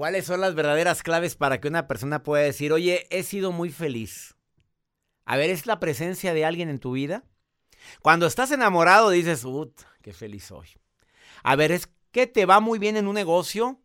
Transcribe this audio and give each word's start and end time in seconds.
¿Cuáles 0.00 0.24
son 0.24 0.40
las 0.40 0.54
verdaderas 0.54 1.02
claves 1.02 1.36
para 1.36 1.60
que 1.60 1.68
una 1.68 1.86
persona 1.86 2.22
pueda 2.22 2.42
decir, 2.42 2.72
oye, 2.72 3.06
he 3.10 3.22
sido 3.22 3.52
muy 3.52 3.68
feliz? 3.68 4.34
A 5.26 5.36
ver, 5.36 5.50
¿es 5.50 5.66
la 5.66 5.78
presencia 5.78 6.32
de 6.32 6.46
alguien 6.46 6.70
en 6.70 6.78
tu 6.78 6.92
vida? 6.92 7.22
Cuando 8.00 8.24
estás 8.24 8.50
enamorado 8.50 9.10
dices, 9.10 9.44
¡ut! 9.44 9.78
¡Qué 10.00 10.14
feliz 10.14 10.44
soy! 10.44 10.68
A 11.42 11.54
ver, 11.54 11.70
¿es 11.70 11.90
que 12.12 12.26
te 12.26 12.46
va 12.46 12.60
muy 12.60 12.78
bien 12.78 12.96
en 12.96 13.08
un 13.08 13.14
negocio? 13.14 13.78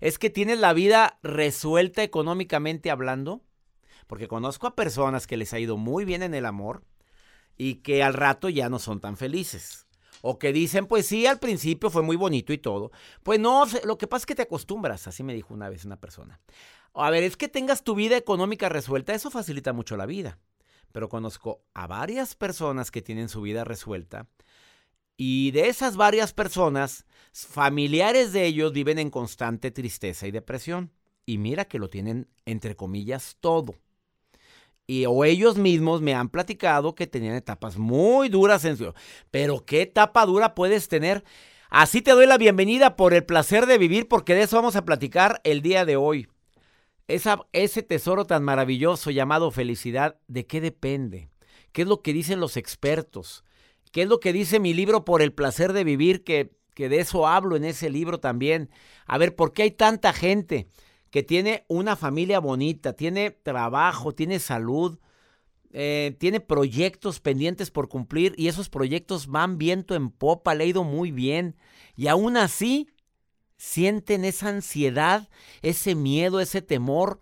¿Es 0.00 0.18
que 0.18 0.30
tienes 0.30 0.58
la 0.58 0.72
vida 0.72 1.18
resuelta 1.22 2.02
económicamente 2.02 2.90
hablando? 2.90 3.44
Porque 4.06 4.28
conozco 4.28 4.66
a 4.66 4.74
personas 4.74 5.26
que 5.26 5.36
les 5.36 5.52
ha 5.52 5.58
ido 5.58 5.76
muy 5.76 6.06
bien 6.06 6.22
en 6.22 6.32
el 6.32 6.46
amor 6.46 6.84
y 7.58 7.82
que 7.82 8.02
al 8.02 8.14
rato 8.14 8.48
ya 8.48 8.70
no 8.70 8.78
son 8.78 8.98
tan 9.02 9.18
felices. 9.18 9.86
O 10.22 10.38
que 10.38 10.52
dicen, 10.52 10.86
pues 10.86 11.06
sí, 11.06 11.26
al 11.26 11.38
principio 11.38 11.90
fue 11.90 12.02
muy 12.02 12.16
bonito 12.16 12.52
y 12.52 12.58
todo. 12.58 12.90
Pues 13.22 13.40
no, 13.40 13.64
lo 13.84 13.98
que 13.98 14.06
pasa 14.06 14.22
es 14.22 14.26
que 14.26 14.34
te 14.34 14.42
acostumbras, 14.42 15.06
así 15.06 15.22
me 15.22 15.34
dijo 15.34 15.54
una 15.54 15.68
vez 15.68 15.84
una 15.84 15.96
persona. 15.96 16.40
A 16.94 17.10
ver, 17.10 17.22
es 17.22 17.36
que 17.36 17.48
tengas 17.48 17.84
tu 17.84 17.94
vida 17.94 18.16
económica 18.16 18.68
resuelta, 18.68 19.14
eso 19.14 19.30
facilita 19.30 19.72
mucho 19.72 19.96
la 19.96 20.06
vida. 20.06 20.38
Pero 20.92 21.08
conozco 21.08 21.62
a 21.72 21.86
varias 21.86 22.34
personas 22.34 22.90
que 22.90 23.00
tienen 23.00 23.28
su 23.28 23.42
vida 23.42 23.64
resuelta 23.64 24.26
y 25.22 25.50
de 25.50 25.68
esas 25.68 25.98
varias 25.98 26.32
personas, 26.32 27.04
familiares 27.34 28.32
de 28.32 28.46
ellos 28.46 28.72
viven 28.72 28.98
en 28.98 29.10
constante 29.10 29.70
tristeza 29.70 30.26
y 30.26 30.30
depresión. 30.30 30.92
Y 31.26 31.36
mira 31.36 31.66
que 31.66 31.78
lo 31.78 31.90
tienen, 31.90 32.26
entre 32.46 32.74
comillas, 32.74 33.36
todo. 33.38 33.74
Y 34.86 35.06
o 35.06 35.24
ellos 35.24 35.56
mismos 35.56 36.00
me 36.00 36.14
han 36.14 36.28
platicado 36.28 36.94
que 36.94 37.06
tenían 37.06 37.34
etapas 37.34 37.78
muy 37.78 38.28
duras 38.28 38.64
en 38.64 38.76
su... 38.76 38.92
Pero 39.30 39.64
¿qué 39.64 39.82
etapa 39.82 40.26
dura 40.26 40.54
puedes 40.54 40.88
tener? 40.88 41.22
Así 41.70 42.02
te 42.02 42.10
doy 42.10 42.26
la 42.26 42.38
bienvenida 42.38 42.96
por 42.96 43.14
el 43.14 43.24
placer 43.24 43.66
de 43.66 43.78
vivir, 43.78 44.08
porque 44.08 44.34
de 44.34 44.42
eso 44.42 44.56
vamos 44.56 44.74
a 44.74 44.84
platicar 44.84 45.40
el 45.44 45.62
día 45.62 45.84
de 45.84 45.94
hoy. 45.94 46.26
Esa, 47.06 47.46
ese 47.52 47.82
tesoro 47.82 48.24
tan 48.24 48.42
maravilloso 48.42 49.12
llamado 49.12 49.52
felicidad, 49.52 50.18
¿de 50.26 50.46
qué 50.46 50.60
depende? 50.60 51.30
¿Qué 51.72 51.82
es 51.82 51.88
lo 51.88 52.02
que 52.02 52.12
dicen 52.12 52.40
los 52.40 52.56
expertos? 52.56 53.44
¿Qué 53.92 54.02
es 54.02 54.08
lo 54.08 54.20
que 54.20 54.32
dice 54.32 54.60
mi 54.60 54.74
libro 54.74 55.04
por 55.04 55.22
el 55.22 55.32
placer 55.32 55.72
de 55.72 55.84
vivir? 55.84 56.24
Que, 56.24 56.50
que 56.74 56.88
de 56.88 56.98
eso 56.98 57.26
hablo 57.26 57.56
en 57.56 57.64
ese 57.64 57.90
libro 57.90 58.18
también. 58.18 58.70
A 59.06 59.18
ver, 59.18 59.36
¿por 59.36 59.52
qué 59.52 59.62
hay 59.62 59.70
tanta 59.70 60.12
gente? 60.12 60.68
Que 61.10 61.22
tiene 61.22 61.64
una 61.68 61.96
familia 61.96 62.38
bonita, 62.38 62.92
tiene 62.92 63.30
trabajo, 63.30 64.12
tiene 64.12 64.38
salud, 64.38 64.98
eh, 65.72 66.16
tiene 66.18 66.40
proyectos 66.40 67.20
pendientes 67.20 67.70
por 67.70 67.88
cumplir 67.88 68.34
y 68.36 68.48
esos 68.48 68.68
proyectos 68.68 69.26
van 69.26 69.58
viento 69.58 69.94
en 69.94 70.10
popa, 70.10 70.54
le 70.54 70.64
ha 70.64 70.66
ido 70.68 70.84
muy 70.84 71.10
bien. 71.10 71.56
Y 71.96 72.06
aún 72.08 72.36
así 72.36 72.88
sienten 73.56 74.24
esa 74.24 74.48
ansiedad, 74.48 75.28
ese 75.62 75.94
miedo, 75.94 76.40
ese 76.40 76.62
temor 76.62 77.20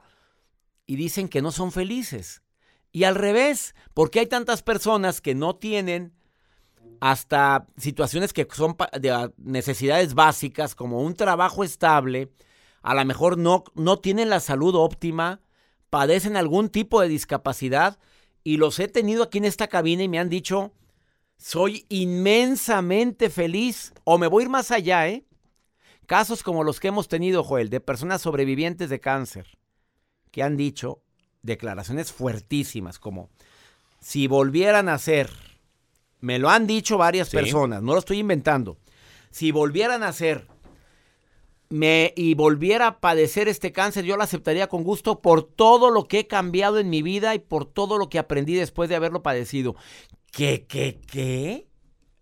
y 0.86 0.97
dicen 0.97 1.28
que 1.28 1.42
no 1.42 1.50
son 1.50 1.73
felices. 1.73 2.42
Y 2.92 3.05
al 3.05 3.14
revés, 3.14 3.75
porque 3.92 4.20
hay 4.20 4.27
tantas 4.27 4.62
personas 4.62 5.20
que 5.20 5.34
no 5.34 5.56
tienen 5.56 6.14
hasta 7.00 7.67
situaciones 7.77 8.33
que 8.33 8.47
son 8.50 8.77
de 9.00 9.33
necesidades 9.36 10.14
básicas 10.14 10.75
como 10.75 11.02
un 11.02 11.14
trabajo 11.14 11.64
estable, 11.64 12.33
a 12.83 12.95
lo 12.95 13.05
mejor 13.05 13.39
no, 13.39 13.65
no 13.75 13.98
tienen 13.98 14.31
la 14.31 14.41
salud 14.41 14.75
óptima, 14.75 15.41
padecen 15.91 16.37
algún 16.37 16.69
tipo 16.69 17.01
de 17.01 17.09
discapacidad 17.09 17.98
y 18.45 18.57
los 18.57 18.79
he 18.79 18.89
tenido 18.89 19.25
aquí 19.25 19.39
en 19.39 19.45
esta 19.45 19.69
cabina 19.69 20.03
y 20.03 20.09
me 20.09 20.19
han 20.19 20.29
dicho, 20.29 20.73
soy 21.37 21.87
inmensamente 21.89 23.31
feliz 23.31 23.93
o 24.05 24.19
me 24.19 24.27
voy 24.27 24.43
a 24.43 24.45
ir 24.45 24.51
más 24.51 24.70
allá, 24.70 25.09
¿eh? 25.09 25.25
Casos 26.07 26.43
como 26.43 26.65
los 26.65 26.81
que 26.81 26.89
hemos 26.89 27.09
tenido, 27.09 27.45
Joel, 27.45 27.69
de 27.69 27.81
personas 27.81 28.23
sobrevivientes 28.23 28.89
de 28.89 29.01
cáncer, 29.01 29.59
que 30.31 30.42
han 30.42 30.57
dicho 30.57 31.03
declaraciones 31.42 32.13
fuertísimas 32.13 32.98
como, 32.98 33.29
si 34.01 34.27
volvieran 34.27 34.89
a 34.89 34.98
ser, 34.98 35.31
me 36.20 36.39
lo 36.39 36.48
han 36.48 36.67
dicho 36.67 36.97
varias 36.98 37.31
personas, 37.31 37.83
no 37.83 37.92
lo 37.92 37.98
estoy 37.98 38.19
inventando, 38.19 38.79
si 39.31 39.52
volvieran 39.52 40.02
a 40.02 40.13
ser 40.13 40.48
me 41.70 42.12
y 42.17 42.34
volviera 42.34 42.86
a 42.86 43.01
padecer 43.01 43.48
este 43.48 43.73
cáncer, 43.73 44.05
yo 44.05 44.17
lo 44.17 44.23
aceptaría 44.23 44.68
con 44.68 44.84
gusto 44.84 45.20
por 45.20 45.42
todo 45.42 45.90
lo 45.90 46.05
que 46.05 46.20
he 46.20 46.27
cambiado 46.27 46.79
en 46.79 46.90
mi 46.90 47.02
vida 47.02 47.34
y 47.34 47.39
por 47.39 47.67
todo 47.67 47.98
lo 47.98 48.08
que 48.08 48.18
aprendí 48.18 48.55
después 48.55 48.89
de 48.89 48.96
haberlo 48.96 49.23
padecido. 49.23 49.77
¿Qué, 50.33 50.67
qué, 50.67 51.01
qué? 51.11 51.68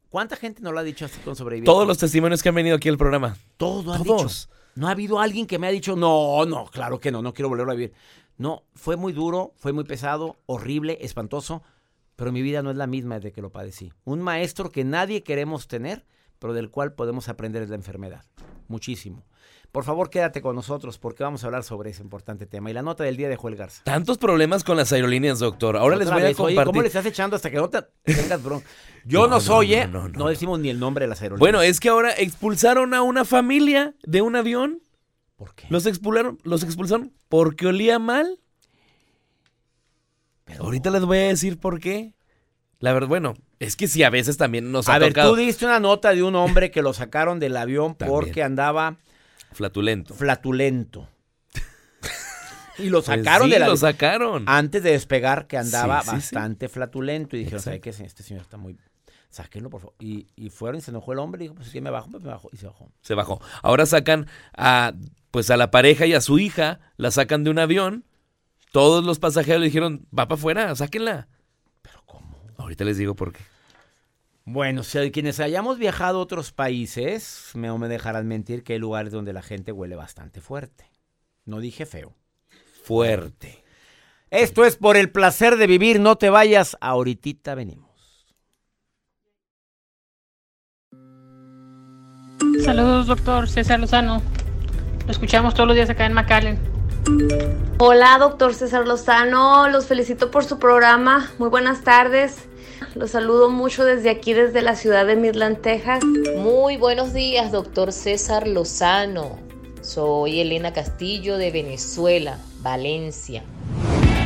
¿Cuánta 0.08 0.36
gente 0.36 0.62
no 0.62 0.72
lo 0.72 0.78
ha 0.78 0.82
dicho 0.82 1.04
así 1.04 1.20
con 1.20 1.36
sobrevivientes? 1.36 1.72
Todos 1.72 1.86
los 1.86 1.98
testimonios 1.98 2.42
que 2.42 2.48
han 2.48 2.54
venido 2.54 2.76
aquí 2.76 2.88
al 2.88 2.98
programa. 2.98 3.36
Todos. 3.56 4.02
Todos. 4.02 4.48
No 4.74 4.88
ha 4.88 4.90
habido 4.90 5.20
alguien 5.20 5.46
que 5.46 5.58
me 5.58 5.66
ha 5.66 5.70
dicho, 5.70 5.96
no, 5.96 6.44
no, 6.44 6.66
claro 6.66 7.00
que 7.00 7.10
no, 7.10 7.22
no 7.22 7.32
quiero 7.32 7.48
volverlo 7.48 7.72
a 7.72 7.76
vivir. 7.76 7.94
No, 8.36 8.64
fue 8.74 8.96
muy 8.96 9.14
duro, 9.14 9.54
fue 9.56 9.72
muy 9.72 9.84
pesado, 9.84 10.36
horrible, 10.44 10.98
espantoso, 11.00 11.62
pero 12.14 12.30
mi 12.30 12.42
vida 12.42 12.62
no 12.62 12.70
es 12.70 12.76
la 12.76 12.86
misma 12.86 13.16
desde 13.16 13.32
que 13.32 13.40
lo 13.40 13.50
padecí. 13.50 13.92
Un 14.04 14.20
maestro 14.20 14.70
que 14.70 14.84
nadie 14.84 15.22
queremos 15.22 15.66
tener, 15.66 16.04
pero 16.38 16.52
del 16.52 16.70
cual 16.70 16.92
podemos 16.92 17.30
aprender 17.30 17.62
es 17.62 17.70
la 17.70 17.76
enfermedad. 17.76 18.24
Muchísimo. 18.68 19.24
Por 19.76 19.84
favor, 19.84 20.08
quédate 20.08 20.40
con 20.40 20.56
nosotros 20.56 20.96
porque 20.96 21.22
vamos 21.22 21.44
a 21.44 21.48
hablar 21.48 21.62
sobre 21.62 21.90
ese 21.90 22.02
importante 22.02 22.46
tema. 22.46 22.70
Y 22.70 22.72
la 22.72 22.80
nota 22.80 23.04
del 23.04 23.18
día 23.18 23.28
de 23.28 23.36
Joel 23.36 23.56
Garza. 23.56 23.82
Tantos 23.84 24.16
problemas 24.16 24.64
con 24.64 24.78
las 24.78 24.90
aerolíneas, 24.90 25.38
doctor. 25.38 25.76
Ahora 25.76 25.96
les 25.96 26.10
voy 26.10 26.22
a 26.22 26.32
compartir. 26.32 26.64
¿Cómo 26.64 26.80
le 26.80 26.88
estás 26.88 27.04
echando 27.04 27.36
hasta 27.36 27.50
que 27.50 27.58
no 27.58 27.68
te 27.68 27.82
tengas 28.04 28.42
bro? 28.42 28.62
Yo 29.04 29.28
no, 29.28 29.38
soy, 29.38 29.74
¿eh? 29.74 29.86
No, 29.86 30.28
decimos 30.28 30.60
ni 30.60 30.70
el 30.70 30.80
nombre 30.80 31.04
de 31.04 31.10
las 31.10 31.20
aerolíneas. 31.20 31.40
Bueno, 31.40 31.60
es 31.60 31.78
que 31.78 31.90
ahora 31.90 32.10
expulsaron 32.16 32.94
a 32.94 33.02
una 33.02 33.26
familia 33.26 33.94
de 34.02 34.22
un 34.22 34.34
avión. 34.34 34.80
¿Por 35.36 35.54
qué? 35.54 35.66
Los 35.68 35.84
expulsaron, 35.84 36.38
los 36.42 36.62
expulsaron 36.62 37.12
porque 37.28 37.66
olía 37.66 37.98
mal. 37.98 38.40
Pero 40.46 40.64
ahorita 40.64 40.88
les 40.88 41.04
voy 41.04 41.18
a 41.18 41.28
decir 41.28 41.60
por 41.60 41.80
qué. 41.80 42.14
La 42.78 42.94
verdad, 42.94 43.08
bueno, 43.08 43.34
es 43.58 43.76
que 43.76 43.88
sí, 43.88 44.02
a 44.04 44.08
veces 44.08 44.38
también 44.38 44.72
nos 44.72 44.88
ha 44.88 44.94
A 44.94 44.98
ver, 44.98 45.12
tú 45.12 45.36
diste 45.36 45.66
una 45.66 45.80
nota 45.80 46.14
de 46.14 46.22
un 46.22 46.34
hombre 46.34 46.70
que 46.70 46.80
lo 46.80 46.94
sacaron 46.94 47.40
del 47.40 47.58
avión 47.58 47.94
porque 47.94 48.42
andaba 48.42 48.96
Flatulento. 49.52 50.14
Flatulento. 50.14 51.08
y 52.78 52.88
lo 52.88 53.02
pues 53.02 53.18
sacaron 53.18 53.50
de 53.50 53.58
la. 53.58 53.68
lo 53.68 53.76
sacaron. 53.76 54.44
Antes 54.46 54.82
de 54.82 54.92
despegar, 54.92 55.46
que 55.46 55.56
andaba 55.56 56.02
bastante 56.02 56.68
flatulento. 56.68 57.36
Y 57.36 57.40
dijeron, 57.40 57.60
¿sabes 57.60 57.80
qué? 57.80 57.90
Este 57.90 58.22
señor 58.22 58.42
está 58.42 58.56
muy. 58.56 58.76
Sáquenlo, 59.28 59.68
por 59.68 59.80
favor. 59.80 59.94
Y, 59.98 60.26
fueron 60.50 60.78
y 60.78 60.80
se 60.80 60.90
enojó 60.90 61.12
el 61.12 61.18
hombre 61.18 61.44
y 61.44 61.48
dijo, 61.48 61.54
pues 61.56 61.68
si 61.68 61.80
me 61.80 61.90
bajo, 61.90 62.10
pues 62.10 62.22
me 62.22 62.30
bajo. 62.30 62.48
Y 62.52 62.56
se 62.56 62.66
bajó. 62.66 62.90
Se 63.02 63.14
bajó. 63.14 63.40
Ahora 63.62 63.84
sacan 63.84 64.28
a, 64.56 64.94
pues 65.30 65.50
a 65.50 65.56
la 65.56 65.70
pareja 65.70 66.06
y 66.06 66.14
a 66.14 66.20
su 66.20 66.38
hija, 66.38 66.80
la 66.96 67.10
sacan 67.10 67.44
de 67.44 67.50
un 67.50 67.58
avión. 67.58 68.04
Todos 68.72 69.04
los 69.04 69.18
pasajeros 69.18 69.60
le 69.60 69.66
dijeron, 69.66 70.06
va 70.16 70.26
para 70.28 70.38
afuera, 70.38 70.74
sáquenla. 70.74 71.28
¿Pero 71.82 72.02
cómo? 72.06 72.40
Ahorita 72.56 72.84
les 72.84 72.96
digo 72.96 73.14
por 73.14 73.32
qué. 73.32 73.40
Bueno, 74.48 74.84
si 74.84 75.10
quienes 75.10 75.40
hayamos 75.40 75.76
viajado 75.76 76.20
a 76.20 76.22
otros 76.22 76.52
países, 76.52 77.50
no 77.54 77.78
me 77.78 77.88
dejarán 77.88 78.28
mentir 78.28 78.62
que 78.62 78.74
hay 78.74 78.78
lugares 78.78 79.10
donde 79.10 79.32
la 79.32 79.42
gente 79.42 79.72
huele 79.72 79.96
bastante 79.96 80.40
fuerte. 80.40 80.88
No 81.44 81.58
dije 81.58 81.84
feo. 81.84 82.14
Fuerte. 82.84 83.64
Esto 84.30 84.64
es 84.64 84.76
por 84.76 84.96
el 84.96 85.10
placer 85.10 85.56
de 85.56 85.66
vivir. 85.66 85.98
No 85.98 86.14
te 86.14 86.30
vayas. 86.30 86.76
Ahorita 86.80 87.56
venimos. 87.56 87.90
Saludos, 92.64 93.08
doctor 93.08 93.48
César 93.48 93.80
Lozano. 93.80 94.22
Lo 95.06 95.10
escuchamos 95.10 95.54
todos 95.54 95.66
los 95.66 95.74
días 95.74 95.90
acá 95.90 96.06
en 96.06 96.12
McAllen. 96.12 96.58
Hola, 97.78 98.16
doctor 98.20 98.54
César 98.54 98.86
Lozano. 98.86 99.68
Los 99.68 99.86
felicito 99.86 100.30
por 100.30 100.44
su 100.44 100.60
programa. 100.60 101.32
Muy 101.40 101.48
buenas 101.48 101.82
tardes. 101.82 102.48
Los 102.96 103.10
saludo 103.10 103.50
mucho 103.50 103.84
desde 103.84 104.08
aquí, 104.08 104.32
desde 104.32 104.62
la 104.62 104.74
ciudad 104.74 105.04
de 105.04 105.16
Midland, 105.16 105.60
Texas. 105.60 106.02
Muy 106.38 106.78
buenos 106.78 107.12
días, 107.12 107.52
doctor 107.52 107.92
César 107.92 108.48
Lozano. 108.48 109.38
Soy 109.82 110.40
Elena 110.40 110.72
Castillo 110.72 111.36
de 111.36 111.50
Venezuela, 111.50 112.38
Valencia. 112.62 113.44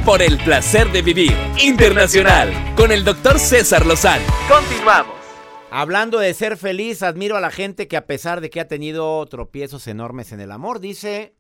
Por 0.05 0.23
el 0.23 0.39
placer 0.39 0.93
de 0.93 1.03
vivir 1.03 1.37
internacional 1.61 2.53
con 2.77 2.93
el 2.93 3.03
doctor 3.03 3.41
César 3.41 3.85
Lozano. 3.85 4.25
Continuamos. 4.49 5.17
Hablando 5.73 6.21
de 6.21 6.33
ser 6.33 6.57
feliz, 6.57 7.03
admiro 7.03 7.37
a 7.37 7.41
la 7.41 7.51
gente 7.51 7.89
que 7.89 7.97
a 7.97 8.07
pesar 8.07 8.41
de 8.41 8.51
que 8.51 8.61
ha 8.61 8.69
tenido 8.69 9.27
tropiezos 9.27 9.89
enormes 9.89 10.31
en 10.31 10.39
el 10.39 10.53
amor, 10.53 10.79
dice, 10.79 11.35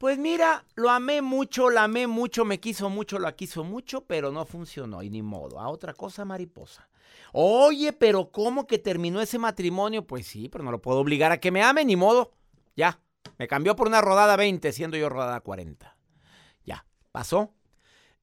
pues 0.00 0.16
mira, 0.16 0.64
lo 0.76 0.88
amé 0.88 1.20
mucho, 1.20 1.68
la 1.68 1.84
amé 1.84 2.06
mucho, 2.06 2.46
me 2.46 2.58
quiso 2.58 2.88
mucho, 2.88 3.18
la 3.18 3.36
quiso 3.36 3.64
mucho, 3.64 4.06
pero 4.06 4.32
no 4.32 4.46
funcionó 4.46 5.02
y 5.02 5.10
ni 5.10 5.20
modo. 5.20 5.60
A 5.60 5.68
otra 5.68 5.92
cosa, 5.92 6.24
mariposa. 6.24 6.88
Oye, 7.34 7.92
pero 7.92 8.30
¿cómo 8.30 8.66
que 8.66 8.78
terminó 8.78 9.20
ese 9.20 9.38
matrimonio? 9.38 10.06
Pues 10.06 10.26
sí, 10.26 10.48
pero 10.48 10.64
no 10.64 10.70
lo 10.70 10.80
puedo 10.80 11.00
obligar 11.00 11.32
a 11.32 11.38
que 11.38 11.50
me 11.50 11.62
ame, 11.62 11.84
ni 11.84 11.96
modo. 11.96 12.32
Ya, 12.74 13.02
me 13.36 13.46
cambió 13.46 13.76
por 13.76 13.88
una 13.88 14.00
rodada 14.00 14.36
20, 14.36 14.72
siendo 14.72 14.96
yo 14.96 15.10
rodada 15.10 15.38
40. 15.42 15.94
Ya, 16.64 16.86
pasó. 17.12 17.52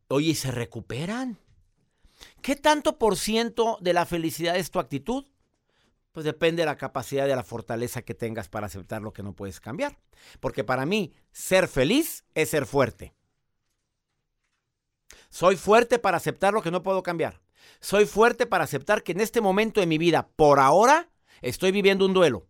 Oye, 0.07 0.31
¿y 0.31 0.35
se 0.35 0.50
recuperan? 0.50 1.38
¿Qué 2.41 2.56
tanto 2.56 2.97
por 2.97 3.18
ciento 3.18 3.77
de 3.81 3.94
la 3.94 4.07
felicidad 4.07 4.56
es 4.56 4.71
tu 4.71 4.80
actitud? 4.80 5.25
Pues 6.17 6.25
depende 6.25 6.63
de 6.63 6.65
la 6.65 6.77
capacidad 6.77 7.27
de 7.27 7.35
la 7.35 7.43
fortaleza 7.43 8.01
que 8.01 8.15
tengas 8.15 8.49
para 8.49 8.65
aceptar 8.65 9.03
lo 9.03 9.13
que 9.13 9.21
no 9.21 9.33
puedes 9.33 9.59
cambiar. 9.59 9.99
Porque 10.39 10.63
para 10.63 10.83
mí, 10.83 11.13
ser 11.31 11.67
feliz 11.67 12.25
es 12.33 12.49
ser 12.49 12.65
fuerte. 12.65 13.13
Soy 15.29 15.57
fuerte 15.57 15.99
para 15.99 16.17
aceptar 16.17 16.55
lo 16.55 16.63
que 16.63 16.71
no 16.71 16.81
puedo 16.81 17.03
cambiar. 17.03 17.39
Soy 17.81 18.07
fuerte 18.07 18.47
para 18.47 18.63
aceptar 18.63 19.03
que 19.03 19.11
en 19.11 19.21
este 19.21 19.41
momento 19.41 19.79
de 19.79 19.85
mi 19.85 19.99
vida, 19.99 20.27
por 20.35 20.59
ahora, 20.59 21.07
estoy 21.43 21.71
viviendo 21.71 22.03
un 22.07 22.15
duelo. 22.15 22.47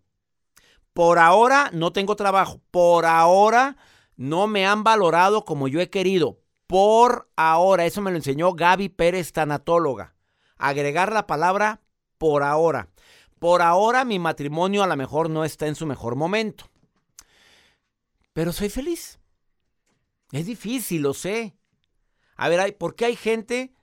Por 0.94 1.20
ahora 1.20 1.70
no 1.74 1.92
tengo 1.92 2.16
trabajo. 2.16 2.62
Por 2.72 3.06
ahora 3.06 3.76
no 4.16 4.48
me 4.48 4.66
han 4.66 4.86
valorado 4.86 5.44
como 5.44 5.68
yo 5.68 5.82
he 5.82 5.90
querido. 5.90 6.40
Por 6.68 7.30
ahora, 7.36 7.86
eso 7.86 8.00
me 8.00 8.12
lo 8.12 8.16
enseñó 8.16 8.54
Gaby 8.54 8.88
Pérez, 8.88 9.34
tanatóloga. 9.34 10.16
Agregar 10.56 11.12
la 11.12 11.28
palabra 11.28 11.82
por 12.18 12.44
ahora. 12.44 12.88
Por 13.40 13.62
ahora 13.62 14.04
mi 14.06 14.20
matrimonio 14.20 14.84
a 14.84 14.88
lo 14.88 14.96
mejor 14.96 15.30
no 15.30 15.46
está 15.46 15.68
en 15.68 15.76
su 15.76 15.86
mejor 15.86 16.16
momento. 16.16 16.66
Pero 18.34 18.52
soy 18.52 18.70
feliz. 18.70 19.20
Es 20.32 20.46
difícil, 20.46 21.02
lo 21.02 21.14
sé. 21.14 21.56
A 22.36 22.50
ver, 22.50 22.78
¿por 22.78 22.96
qué 22.96 23.06
hay 23.06 23.16
gente 23.16 23.74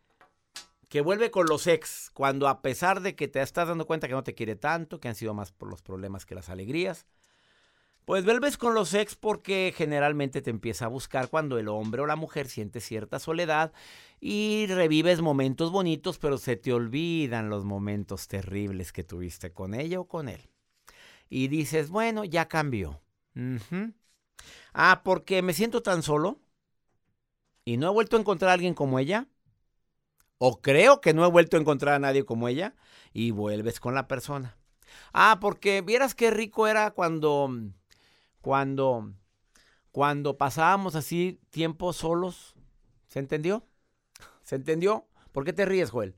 que 0.89 1.01
vuelve 1.01 1.31
con 1.31 1.47
los 1.47 1.67
ex 1.67 2.11
cuando 2.13 2.47
a 2.47 2.63
pesar 2.63 3.01
de 3.01 3.17
que 3.17 3.27
te 3.27 3.43
estás 3.43 3.69
dando 3.69 3.87
cuenta 3.87 4.07
que 4.07 4.15
no 4.15 4.23
te 4.23 4.35
quiere 4.35 4.55
tanto, 4.55 5.01
que 5.01 5.09
han 5.09 5.15
sido 5.15 5.35
más 5.35 5.51
por 5.51 5.69
los 5.69 5.83
problemas 5.83 6.25
que 6.25 6.35
las 6.35 6.49
alegrías? 6.49 7.07
Pues 8.05 8.25
vuelves 8.25 8.59
con 8.59 8.75
los 8.75 8.93
ex 8.93 9.15
porque 9.15 9.73
generalmente 9.75 10.43
te 10.43 10.51
empieza 10.51 10.85
a 10.85 10.89
buscar 10.89 11.29
cuando 11.29 11.59
el 11.59 11.69
hombre 11.69 12.03
o 12.03 12.07
la 12.07 12.17
mujer 12.17 12.49
siente 12.49 12.81
cierta 12.81 13.19
soledad 13.19 13.73
y 14.21 14.67
revives 14.67 15.23
momentos 15.23 15.71
bonitos, 15.71 16.19
pero 16.19 16.37
se 16.37 16.57
te 16.57 16.75
olvidan 16.75 17.49
los 17.49 17.65
momentos 17.65 18.29
terribles 18.29 18.93
que 18.93 19.05
tuviste 19.05 19.53
con 19.53 19.73
ella 19.73 20.01
o 20.01 20.07
con 20.07 20.29
él. 20.29 20.51
Y 21.31 21.49
dices, 21.49 21.89
bueno, 21.89 22.25
ya 22.25 22.47
cambió. 22.47 23.01
Ah, 24.75 25.01
porque 25.03 25.41
me 25.41 25.55
siento 25.55 25.83
tan 25.83 26.03
solo 26.03 26.41
y 27.65 27.79
no 27.79 27.89
he 27.89 27.93
vuelto 27.93 28.17
a 28.17 28.21
encontrar 28.21 28.51
a 28.51 28.55
alguien 28.55 28.75
como 28.75 28.99
ella. 28.99 29.29
O 30.37 30.61
creo 30.61 31.01
que 31.01 31.15
no 31.15 31.25
he 31.25 31.31
vuelto 31.31 31.57
a 31.57 31.61
encontrar 31.61 31.95
a 31.95 31.99
nadie 31.99 32.27
como 32.27 32.49
ella 32.49 32.75
y 33.15 33.31
vuelves 33.31 33.81
con 33.81 33.95
la 33.95 34.09
persona. 34.09 34.59
Ah, 35.15 35.39
porque 35.41 35.81
vieras 35.81 36.15
qué 36.15 36.31
rico 36.31 36.67
era 36.67 36.91
cuando 36.91 37.49
cuando, 38.45 39.11
cuando 39.91 40.37
pasábamos 40.37 40.97
así 40.97 41.41
tiempo 41.49 41.95
solos. 41.95 42.55
¿Se 43.09 43.19
entendió? 43.19 43.67
¿Se 44.43 44.57
entendió? 44.57 45.07
¿Por 45.33 45.47
qué 45.47 45.55
te 45.55 45.65
ríes, 45.65 45.91
Joel? 45.91 46.15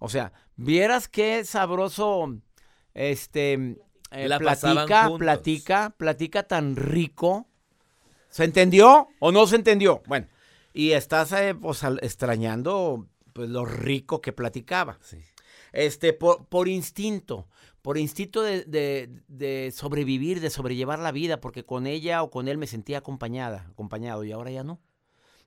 O 0.00 0.08
sea, 0.08 0.32
vieras 0.56 1.06
qué 1.06 1.44
sabroso, 1.44 2.36
este, 2.94 3.52
eh, 4.10 4.28
platica, 4.38 5.08
platica, 5.16 5.94
platica 5.96 6.42
tan 6.42 6.74
rico. 6.74 7.46
¿Se 8.28 8.42
entendió 8.42 9.06
o 9.20 9.30
no 9.30 9.46
se 9.46 9.54
entendió? 9.54 10.02
Bueno, 10.08 10.26
y 10.72 10.92
estás 10.92 11.30
eh, 11.30 11.54
pues, 11.54 11.84
extrañando 12.02 13.06
pues, 13.32 13.48
lo 13.50 13.64
rico 13.64 14.20
que 14.20 14.32
platicaba. 14.32 14.98
Sí. 15.00 15.18
Este, 15.72 16.12
por, 16.12 16.46
por 16.46 16.68
instinto 16.68 17.46
por 17.88 17.96
instinto 17.96 18.42
de, 18.42 19.72
sobrevivir, 19.74 20.40
de 20.40 20.50
sobrellevar 20.50 20.98
la 20.98 21.10
vida, 21.10 21.40
porque 21.40 21.64
con 21.64 21.86
ella 21.86 22.22
o 22.22 22.30
con 22.30 22.46
él 22.46 22.58
me 22.58 22.66
sentía 22.66 22.98
acompañada, 22.98 23.66
acompañado 23.70 24.24
y 24.24 24.32
ahora 24.32 24.50
ya 24.50 24.62
no. 24.62 24.78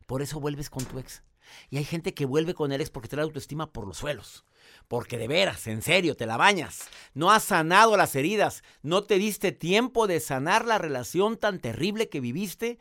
Por 0.08 0.24
eso 0.24 0.40
vuelves 0.40 0.72
con 0.72 0.84
tu 0.86 0.98
ex. 0.98 1.22
Y 1.70 1.78
hay 1.78 1.84
gente 1.84 2.16
que 2.16 2.26
vuelve 2.26 2.56
con 2.56 2.72
el 2.72 2.82
ex 2.82 2.90
porque 2.90 3.16
da 3.16 3.22
autoestima 3.22 3.72
por 3.72 3.86
los 3.86 3.98
suelos. 3.98 4.44
Porque 4.88 5.20
de 5.20 5.28
veras, 5.28 5.68
en 5.68 5.84
serio, 5.84 6.16
te 6.16 6.26
la 6.26 6.38
bañas. 6.38 6.88
No 7.14 7.32
has 7.32 7.44
sanado 7.44 7.96
las 7.96 8.16
heridas. 8.16 8.64
No 8.82 9.04
te 9.04 9.20
diste 9.20 9.52
tiempo 9.52 10.08
de 10.08 10.20
sanar 10.20 10.66
la 10.66 10.80
relación 10.80 11.38
tan 11.38 11.60
terrible 11.60 12.10
que 12.10 12.22
viviste 12.22 12.80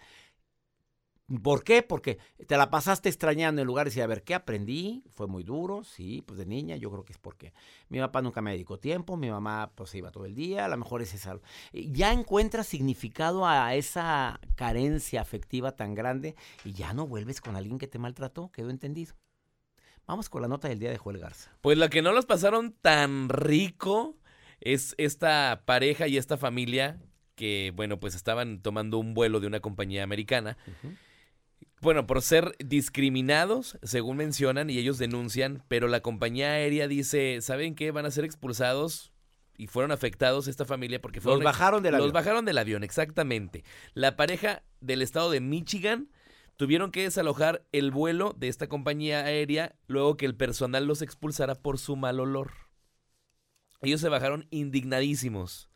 ¿Por 1.42 1.62
qué? 1.62 1.82
Porque 1.82 2.18
te 2.48 2.56
la 2.56 2.70
pasaste 2.70 3.08
extrañando 3.08 3.60
en 3.60 3.66
lugar 3.66 3.84
de 3.84 3.90
decir, 3.90 4.02
a 4.02 4.08
ver, 4.08 4.24
¿qué 4.24 4.34
aprendí? 4.34 5.04
Fue 5.10 5.28
muy 5.28 5.44
duro, 5.44 5.84
sí, 5.84 6.22
pues 6.26 6.38
de 6.38 6.46
niña, 6.46 6.76
yo 6.76 6.90
creo 6.90 7.04
que 7.04 7.12
es 7.12 7.18
porque 7.18 7.52
mi 7.88 8.00
papá 8.00 8.20
nunca 8.20 8.42
me 8.42 8.50
dedicó 8.50 8.78
tiempo, 8.78 9.16
mi 9.16 9.30
mamá 9.30 9.70
pues 9.74 9.94
iba 9.94 10.10
todo 10.10 10.24
el 10.24 10.34
día, 10.34 10.64
a 10.64 10.68
lo 10.68 10.76
mejor 10.76 11.02
es 11.02 11.14
esa. 11.14 11.38
Ya 11.72 12.12
encuentras 12.12 12.66
significado 12.66 13.46
a 13.46 13.74
esa 13.76 14.40
carencia 14.56 15.20
afectiva 15.20 15.76
tan 15.76 15.94
grande 15.94 16.34
y 16.64 16.72
ya 16.72 16.94
no 16.94 17.06
vuelves 17.06 17.40
con 17.40 17.54
alguien 17.54 17.78
que 17.78 17.86
te 17.86 17.98
maltrató, 17.98 18.50
quedó 18.50 18.70
entendido. 18.70 19.14
Vamos 20.06 20.28
con 20.28 20.42
la 20.42 20.48
nota 20.48 20.68
del 20.68 20.80
día 20.80 20.90
de 20.90 20.98
Joel 20.98 21.18
Garza. 21.18 21.52
Pues 21.60 21.78
la 21.78 21.88
que 21.88 22.02
no 22.02 22.10
los 22.10 22.26
pasaron 22.26 22.72
tan 22.72 23.28
rico 23.28 24.16
es 24.60 24.96
esta 24.98 25.62
pareja 25.64 26.08
y 26.08 26.16
esta 26.16 26.36
familia 26.36 27.00
que, 27.36 27.72
bueno, 27.76 28.00
pues 28.00 28.16
estaban 28.16 28.60
tomando 28.60 28.98
un 28.98 29.14
vuelo 29.14 29.38
de 29.38 29.46
una 29.46 29.60
compañía 29.60 30.02
americana. 30.02 30.58
Bueno, 31.80 32.06
por 32.06 32.20
ser 32.20 32.54
discriminados, 32.58 33.78
según 33.82 34.18
mencionan, 34.18 34.68
y 34.68 34.78
ellos 34.78 34.98
denuncian, 34.98 35.64
pero 35.68 35.88
la 35.88 36.00
compañía 36.00 36.52
aérea 36.52 36.88
dice, 36.88 37.40
¿saben 37.40 37.74
qué? 37.74 37.90
Van 37.90 38.04
a 38.04 38.10
ser 38.10 38.24
expulsados 38.24 39.12
y 39.56 39.66
fueron 39.66 39.90
afectados 39.90 40.46
esta 40.46 40.66
familia 40.66 41.00
porque 41.00 41.20
fueron... 41.20 41.40
Los 41.40 41.44
bajaron 41.44 41.82
del 41.82 41.94
avión. 41.94 42.06
Los 42.06 42.12
bajaron 42.12 42.44
del 42.44 42.58
avión, 42.58 42.84
exactamente. 42.84 43.64
La 43.94 44.16
pareja 44.16 44.62
del 44.80 45.00
estado 45.00 45.30
de 45.30 45.40
Michigan 45.40 46.10
tuvieron 46.56 46.90
que 46.90 47.02
desalojar 47.02 47.64
el 47.72 47.90
vuelo 47.90 48.34
de 48.38 48.48
esta 48.48 48.68
compañía 48.68 49.24
aérea 49.24 49.74
luego 49.86 50.18
que 50.18 50.26
el 50.26 50.36
personal 50.36 50.84
los 50.84 51.00
expulsara 51.00 51.54
por 51.54 51.78
su 51.78 51.96
mal 51.96 52.20
olor. 52.20 52.52
Ellos 53.80 54.02
se 54.02 54.10
bajaron 54.10 54.46
indignadísimos. 54.50 55.70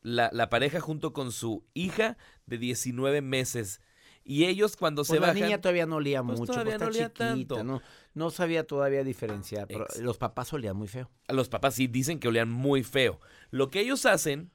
La, 0.00 0.30
la 0.32 0.48
pareja 0.48 0.80
junto 0.80 1.12
con 1.12 1.32
su 1.32 1.66
hija 1.74 2.16
de 2.46 2.56
19 2.56 3.20
meses 3.20 3.80
y 4.24 4.46
ellos 4.46 4.76
cuando 4.76 5.00
pues 5.00 5.08
se 5.08 5.14
la 5.20 5.28
bajan... 5.28 5.42
niña 5.42 5.60
todavía 5.60 5.86
no 5.86 5.96
olía 5.96 6.22
pues 6.22 6.40
mucho, 6.40 6.52
todavía 6.52 6.78
no 6.78 6.86
olía 6.86 7.12
tanto. 7.12 7.62
No, 7.62 7.82
no 8.14 8.30
sabía 8.30 8.66
todavía 8.66 9.04
diferenciar, 9.04 9.68
pero 9.68 9.86
los 10.00 10.16
papás 10.16 10.52
olían 10.52 10.76
muy 10.76 10.88
feo. 10.88 11.10
Los 11.28 11.48
papás 11.48 11.74
sí 11.74 11.86
dicen 11.86 12.18
que 12.18 12.28
olían 12.28 12.50
muy 12.50 12.82
feo. 12.82 13.20
Lo 13.50 13.70
que 13.70 13.80
ellos 13.80 14.06
hacen, 14.06 14.50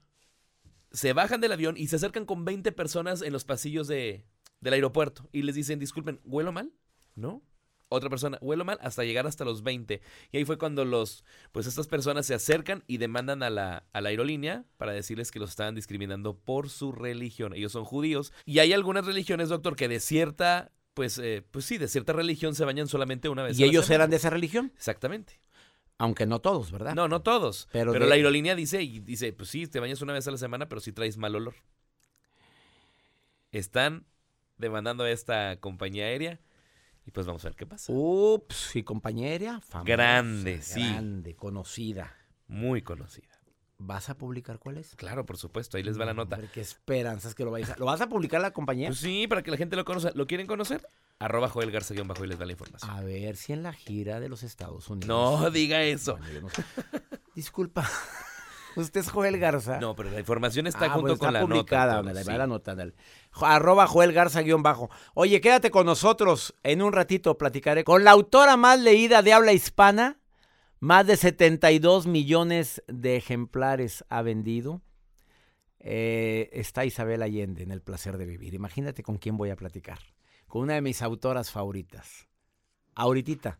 se 0.92 1.13
bajan 1.13 1.39
del 1.39 1.51
avión 1.51 1.75
y 1.77 1.88
se 1.88 1.98
acercan 1.98 2.25
con 2.25 2.45
20 2.45 2.71
personas 2.71 3.21
en 3.21 3.31
los 3.31 3.45
pasillos 3.45 3.88
de, 3.88 4.25
del 4.60 4.74
aeropuerto 4.74 5.30
y 5.31 5.44
les 5.44 5.56
dicen, 5.56 5.77
disculpen, 5.77 6.19
¿huelo 6.24 6.51
mal? 6.51 6.74
¿No? 7.16 7.44
Otra 7.90 8.10
persona, 8.10 8.38
huelo 8.42 8.66
mal, 8.66 8.78
hasta 8.82 9.04
llegar 9.04 9.28
hasta 9.28 9.44
los 9.44 9.64
20. 9.64 10.02
Y 10.32 10.38
ahí 10.38 10.46
fue 10.46 10.58
cuando 10.58 10.86
los, 10.86 11.26
pues 11.52 11.66
estas 11.66 11.88
personas 11.88 12.26
se 12.26 12.36
acercan 12.36 12.84
y 12.88 12.98
demandan 12.98 13.44
a 13.44 13.50
la, 13.50 13.84
a 13.92 14.02
la 14.02 14.10
aerolínea 14.10 14.64
para 14.78 14.94
decirles 14.94 15.32
que 15.32 15.40
los 15.40 15.50
estaban 15.50 15.76
discriminando 15.76 16.38
por 16.38 16.70
su 16.70 16.92
religión. 16.92 17.54
Ellos 17.54 17.72
son 17.72 17.86
judíos. 17.86 18.32
Y 18.46 18.60
hay 18.60 18.74
algunas 18.74 19.06
religiones, 19.06 19.50
doctor, 19.50 19.76
que 19.76 19.88
de 19.88 20.00
cierta, 20.00 20.72
pues, 20.94 21.18
eh, 21.18 21.44
pues 21.50 21.66
sí, 21.66 21.78
de 21.78 21.88
cierta 21.88 22.14
religión 22.14 22.54
se 22.54 22.64
bañan 22.64 22.88
solamente 22.88 23.28
una 23.28 23.44
vez. 23.44 23.60
¿Y 23.60 23.64
ellos 23.64 23.90
eran 23.90 24.12
de 24.12 24.18
esa 24.18 24.30
religión? 24.30 24.72
Exactamente. 24.76 25.40
Aunque 25.98 26.26
no 26.26 26.40
todos, 26.40 26.72
¿verdad? 26.72 26.96
No, 26.96 27.08
no 27.08 27.24
todos. 27.24 27.68
Pero, 27.72 27.94
la 27.94 28.16
aerolínea 28.16 28.56
dice, 28.56 28.84
y 28.84 29.00
dice, 29.00 29.34
pues 29.34 29.50
sí, 29.50 29.68
te 29.68 29.81
bañas 29.81 30.02
una 30.02 30.14
vez 30.14 30.28
a 30.28 30.31
la 30.31 30.38
semana, 30.38 30.69
pero 30.69 30.80
sí 30.80 30.94
traes 30.94 31.18
mal 31.18 31.36
olor. 31.36 31.56
Están 33.52 34.06
demandando 34.58 35.04
a 35.04 35.12
esta 35.12 35.60
compañía 35.60 36.06
aérea 36.06 36.40
y 37.09 37.11
pues 37.11 37.25
vamos 37.25 37.44
a 37.44 37.47
ver 37.49 37.56
qué 37.56 37.66
pasa. 37.66 37.92
Ups, 37.92 38.75
y 38.75 38.83
compañera, 38.83 39.59
famosa, 39.61 39.83
grande, 39.83 40.61
sí. 40.61 40.87
Grande, 40.87 41.35
conocida. 41.35 42.16
Muy 42.47 42.83
conocida. 42.83 43.28
¿Vas 43.80 44.11
a 44.11 44.18
publicar 44.18 44.59
cuál 44.59 44.78
es? 44.78 44.95
Claro, 44.95 45.25
por 45.25 45.37
supuesto, 45.37 45.78
ahí 45.78 45.81
les 45.81 45.99
va 45.99 46.06
la 46.06 46.13
nota. 46.13 46.35
Hombre, 46.35 46.51
qué 46.54 46.61
esperanzas 46.61 47.33
que 47.33 47.44
lo 47.44 47.49
vayas 47.49 47.71
a... 47.71 47.78
¿Lo 47.78 47.85
vas 47.85 47.99
a 48.01 48.09
publicar 48.09 48.42
la 48.42 48.51
compañía? 48.51 48.89
Pues 48.89 48.99
sí, 48.99 49.25
para 49.28 49.42
que 49.42 49.49
la 49.49 49.57
gente 49.57 49.75
lo 49.75 49.85
conozca. 49.85 50.11
¿Lo 50.13 50.28
quieren 50.28 50.45
conocer? 50.45 50.87
Arroba 51.18 51.49
Joel 51.49 51.71
Garza 51.71 51.95
bajo 52.04 52.23
y 52.23 52.28
les 52.28 52.37
da 52.37 52.45
la 52.45 52.51
información. 52.51 52.92
A 52.92 53.01
ver 53.01 53.35
si 53.35 53.54
en 53.54 53.63
la 53.63 53.73
gira 53.73 54.19
de 54.19 54.30
los 54.30 54.44
Estados 54.44 54.87
Unidos. 54.87 55.07
No 55.07 55.49
diga 55.49 55.81
eso. 55.81 56.19
Disculpa. 57.33 57.89
Usted 58.81 59.02
es 59.02 59.09
Joel 59.09 59.38
Garza. 59.38 59.80
No, 59.80 59.95
pero 59.95 60.09
la 60.09 60.19
información 60.19 60.68
está 60.68 60.86
ah, 60.86 60.90
junto 60.90 61.09
pues 61.09 61.19
con 61.19 61.33
la 61.33 61.42
publicada, 61.42 62.02
nota. 62.02 62.24
Sí. 62.24 62.31
la 62.31 62.48
nota. 62.48 62.76
Arroba 63.42 63.88
Joel 63.88 64.14
Garza 64.14 64.42
guion 64.42 64.64
bajo. 64.64 64.90
Oye, 65.14 65.42
quédate 65.42 65.71
con 65.71 65.86
nosotros. 65.86 66.56
En 66.64 66.81
un 66.81 66.94
ratito 66.94 67.38
platicaré 67.38 67.83
con 67.83 68.04
la 68.04 68.12
autora 68.12 68.57
más 68.57 68.80
leída 68.80 69.21
de 69.21 69.33
habla 69.33 69.54
hispana. 69.54 70.19
Más 70.80 71.06
de 71.06 71.18
72 71.18 72.07
millones 72.07 72.81
de 72.88 73.18
ejemplares 73.18 74.06
ha 74.07 74.21
vendido. 74.21 74.81
Eh, 75.80 76.50
está 76.54 76.86
Isabel 76.86 77.21
Allende 77.21 77.64
en 77.64 77.71
El 77.71 77.81
Placer 77.81 78.18
de 78.18 78.26
Vivir. 78.26 78.54
Imagínate 78.54 79.04
con 79.04 79.18
quién 79.18 79.36
voy 79.36 79.50
a 79.50 79.57
platicar. 79.57 80.00
Con 80.48 80.64
una 80.64 80.76
de 80.76 80.81
mis 80.81 81.02
autoras 81.02 81.52
favoritas. 81.52 82.28
Ahorita. 82.95 83.59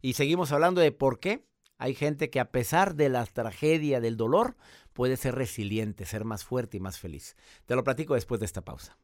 Y 0.00 0.14
seguimos 0.14 0.52
hablando 0.52 0.80
de 0.80 0.92
por 0.92 1.20
qué 1.20 1.44
hay 1.84 1.94
gente 1.94 2.30
que 2.30 2.40
a 2.40 2.50
pesar 2.50 2.94
de 2.94 3.10
la 3.10 3.26
tragedia, 3.26 4.00
del 4.00 4.16
dolor, 4.16 4.56
puede 4.94 5.18
ser 5.18 5.34
resiliente, 5.34 6.06
ser 6.06 6.24
más 6.24 6.42
fuerte 6.42 6.78
y 6.78 6.80
más 6.80 6.98
feliz. 6.98 7.36
Te 7.66 7.76
lo 7.76 7.84
platico 7.84 8.14
después 8.14 8.40
de 8.40 8.46
esta 8.46 8.62
pausa. 8.62 8.96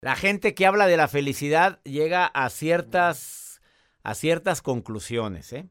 La 0.00 0.16
gente 0.16 0.52
que 0.52 0.66
habla 0.66 0.88
de 0.88 0.96
la 0.96 1.06
felicidad 1.06 1.80
llega 1.84 2.26
a 2.26 2.50
ciertas, 2.50 3.60
a 4.02 4.14
ciertas 4.16 4.62
conclusiones. 4.62 5.52
¿eh? 5.52 5.68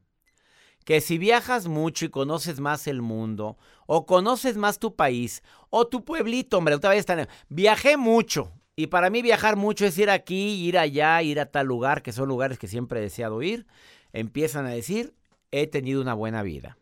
que 0.86 1.02
si 1.02 1.18
viajas 1.18 1.68
mucho 1.68 2.06
y 2.06 2.10
conoces 2.10 2.62
más 2.62 2.88
el 2.88 3.02
mundo, 3.02 3.58
o 3.86 4.06
conoces 4.06 4.56
más 4.56 4.80
tu 4.80 4.96
país, 4.96 5.44
o 5.70 5.88
tu 5.88 6.06
pueblito, 6.06 6.60
hombre, 6.60 6.76
otra 6.76 6.92
vez. 6.92 7.06
Viajé 7.50 7.98
mucho, 7.98 8.54
y 8.78 8.88
para 8.88 9.10
mí 9.10 9.22
viajar 9.22 9.58
mucho 9.58 9.86
es 9.86 9.98
ir 9.98 10.10
aquí, 10.10 10.64
ir 10.64 10.78
allá, 10.78 11.22
ir 11.24 11.42
a 11.42 11.48
tal 11.48 11.68
lugar, 11.68 12.04
que 12.04 12.14
son 12.14 12.30
lugares 12.30 12.58
que 12.58 12.68
siempre 12.68 13.00
he 13.00 13.04
deseado 13.04 13.42
ir. 13.42 13.66
Empiezan 14.14 14.66
a 14.66 14.70
decir, 14.70 15.16
he 15.62 15.68
tenido 15.68 16.02
una 16.02 16.14
buena 16.14 16.44
vida. 16.44 16.78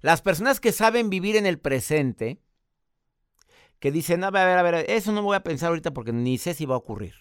Las 0.00 0.22
personas 0.22 0.60
que 0.60 0.72
saben 0.72 1.10
vivir 1.10 1.36
en 1.36 1.46
el 1.46 1.58
presente, 1.58 2.40
que 3.78 3.90
dicen, 3.90 4.24
a 4.24 4.30
ver, 4.30 4.58
a 4.58 4.62
ver, 4.62 4.90
eso 4.90 5.12
no 5.12 5.22
me 5.22 5.26
voy 5.26 5.36
a 5.36 5.42
pensar 5.42 5.68
ahorita 5.70 5.92
porque 5.92 6.12
ni 6.12 6.38
sé 6.38 6.54
si 6.54 6.66
va 6.66 6.74
a 6.74 6.78
ocurrir. 6.78 7.14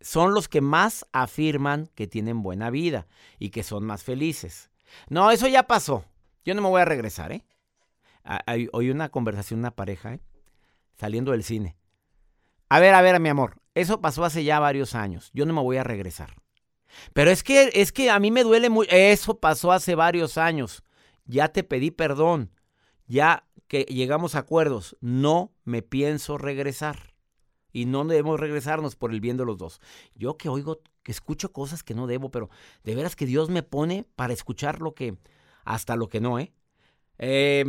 Son 0.00 0.34
los 0.34 0.48
que 0.48 0.60
más 0.60 1.06
afirman 1.12 1.88
que 1.94 2.06
tienen 2.06 2.42
buena 2.42 2.70
vida 2.70 3.06
y 3.38 3.50
que 3.50 3.62
son 3.62 3.84
más 3.84 4.02
felices. 4.02 4.70
No, 5.08 5.30
eso 5.30 5.48
ya 5.48 5.64
pasó. 5.64 6.04
Yo 6.44 6.54
no 6.54 6.62
me 6.62 6.68
voy 6.68 6.80
a 6.82 6.86
regresar, 6.86 7.32
¿eh? 7.32 7.44
Hoy 8.72 8.90
una 8.90 9.10
conversación, 9.10 9.60
una 9.60 9.74
pareja, 9.74 10.14
¿eh? 10.14 10.20
Saliendo 10.98 11.32
del 11.32 11.44
cine. 11.44 11.76
A 12.68 12.80
ver, 12.80 12.94
a 12.94 13.02
ver, 13.02 13.20
mi 13.20 13.28
amor, 13.28 13.60
eso 13.74 14.00
pasó 14.00 14.24
hace 14.24 14.44
ya 14.44 14.58
varios 14.60 14.94
años. 14.94 15.30
Yo 15.34 15.46
no 15.46 15.52
me 15.52 15.60
voy 15.60 15.76
a 15.76 15.84
regresar. 15.84 16.34
Pero 17.12 17.30
es 17.30 17.42
que, 17.42 17.70
es 17.74 17.92
que 17.92 18.10
a 18.10 18.18
mí 18.18 18.30
me 18.30 18.42
duele 18.42 18.70
muy. 18.70 18.86
Eso 18.90 19.38
pasó 19.38 19.72
hace 19.72 19.94
varios 19.94 20.38
años. 20.38 20.82
Ya 21.26 21.48
te 21.48 21.64
pedí 21.64 21.90
perdón. 21.90 22.50
Ya 23.06 23.46
que 23.68 23.82
llegamos 23.82 24.34
a 24.34 24.40
acuerdos. 24.40 24.96
No 25.00 25.52
me 25.64 25.82
pienso 25.82 26.38
regresar. 26.38 27.14
Y 27.72 27.86
no 27.86 28.04
debemos 28.04 28.38
regresarnos 28.38 28.94
por 28.96 29.12
el 29.12 29.20
bien 29.20 29.36
de 29.36 29.44
los 29.44 29.58
dos. 29.58 29.80
Yo 30.14 30.36
que 30.36 30.48
oigo, 30.48 30.80
que 31.02 31.12
escucho 31.12 31.52
cosas 31.52 31.82
que 31.82 31.94
no 31.94 32.06
debo, 32.06 32.30
pero 32.30 32.48
de 32.84 32.94
veras 32.94 33.16
que 33.16 33.26
Dios 33.26 33.50
me 33.50 33.62
pone 33.64 34.06
para 34.14 34.32
escuchar 34.32 34.80
lo 34.80 34.94
que, 34.94 35.16
hasta 35.64 35.96
lo 35.96 36.08
que 36.08 36.20
no, 36.20 36.38
¿eh? 36.38 36.52
eh 37.18 37.64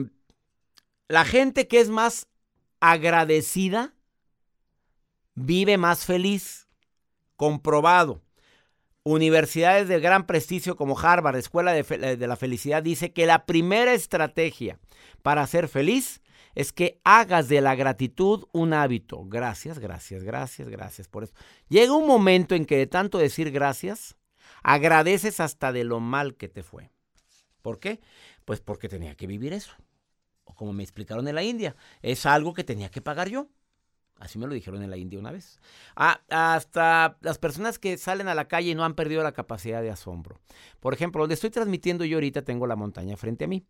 la 1.08 1.26
gente 1.26 1.68
que 1.68 1.80
es 1.80 1.90
más 1.90 2.28
agradecida 2.80 3.94
vive 5.36 5.78
más 5.78 6.06
feliz. 6.06 6.68
Comprobado. 7.36 8.22
Universidades 9.08 9.88
de 9.88 10.00
gran 10.00 10.26
prestigio 10.26 10.76
como 10.76 10.98
Harvard, 10.98 11.36
Escuela 11.36 11.74
de, 11.74 12.28
la 12.28 12.36
Felicidad, 12.36 12.82
dice 12.82 13.14
que 13.14 13.28
la 13.28 13.46
primera 13.46 13.94
estrategia 13.94 14.80
para 15.22 15.46
ser 15.46 15.68
feliz 15.68 16.24
es 16.56 16.74
que 16.74 17.00
hagas 17.04 17.48
de 17.48 17.62
la 17.62 17.76
gratitud 17.76 18.46
un 18.52 18.74
hábito. 18.74 19.24
Gracias, 19.26 19.78
gracias, 19.78 20.24
gracias, 20.24 20.70
gracias 20.70 21.08
por 21.08 21.24
eso. 21.24 21.36
Llega 21.70 21.94
un 21.94 22.08
momento 22.08 22.56
en 22.56 22.66
que 22.66 22.78
de 22.78 22.88
tanto 22.88 23.20
decir 23.20 23.52
gracias, 23.52 24.16
agradeces 24.64 25.40
hasta 25.40 25.72
de 25.72 25.84
lo 25.84 26.00
mal 26.00 26.34
que 26.34 26.48
te 26.48 26.64
fue. 26.64 26.90
¿Por 27.62 27.78
qué? 27.78 28.02
Pues 28.44 28.60
porque 28.60 28.90
tenía 28.90 29.14
que 29.14 29.28
vivir 29.28 29.54
eso. 29.54 29.74
O 30.46 30.56
como 30.56 30.74
me 30.74 30.82
explicaron 30.82 31.28
en 31.28 31.36
la 31.36 31.44
India, 31.44 31.76
es 32.02 32.26
algo 32.26 32.56
que 32.56 32.64
tenía 32.64 32.90
que 32.90 33.02
pagar 33.04 33.30
yo. 33.30 33.50
Así 34.20 34.40
me 34.40 34.48
lo 34.48 34.54
dijeron 34.54 34.82
en 34.82 34.90
la 34.90 34.98
India 34.98 35.20
una 35.20 35.32
vez. 35.32 35.60
Ah, 35.96 36.22
hasta 36.30 37.18
las 37.22 37.38
personas 37.38 37.80
que 37.80 37.98
salen 37.98 38.28
a 38.28 38.36
la 38.36 38.48
calle 38.48 38.74
no 38.74 38.86
han 38.86 38.96
perdido 38.96 39.24
la 39.24 39.34
capacidad 39.34 39.82
de 39.82 39.92
asombro. 39.92 40.40
Por 40.80 40.94
ejemplo, 40.94 41.22
donde 41.22 41.36
estoy 41.36 41.50
transmitiendo 41.50 42.06
yo 42.06 42.18
ahorita 42.18 42.44
tengo 42.44 42.66
la 42.66 42.76
montaña 42.76 43.18
frente 43.18 43.46
a 43.46 43.48
mí. 43.48 43.66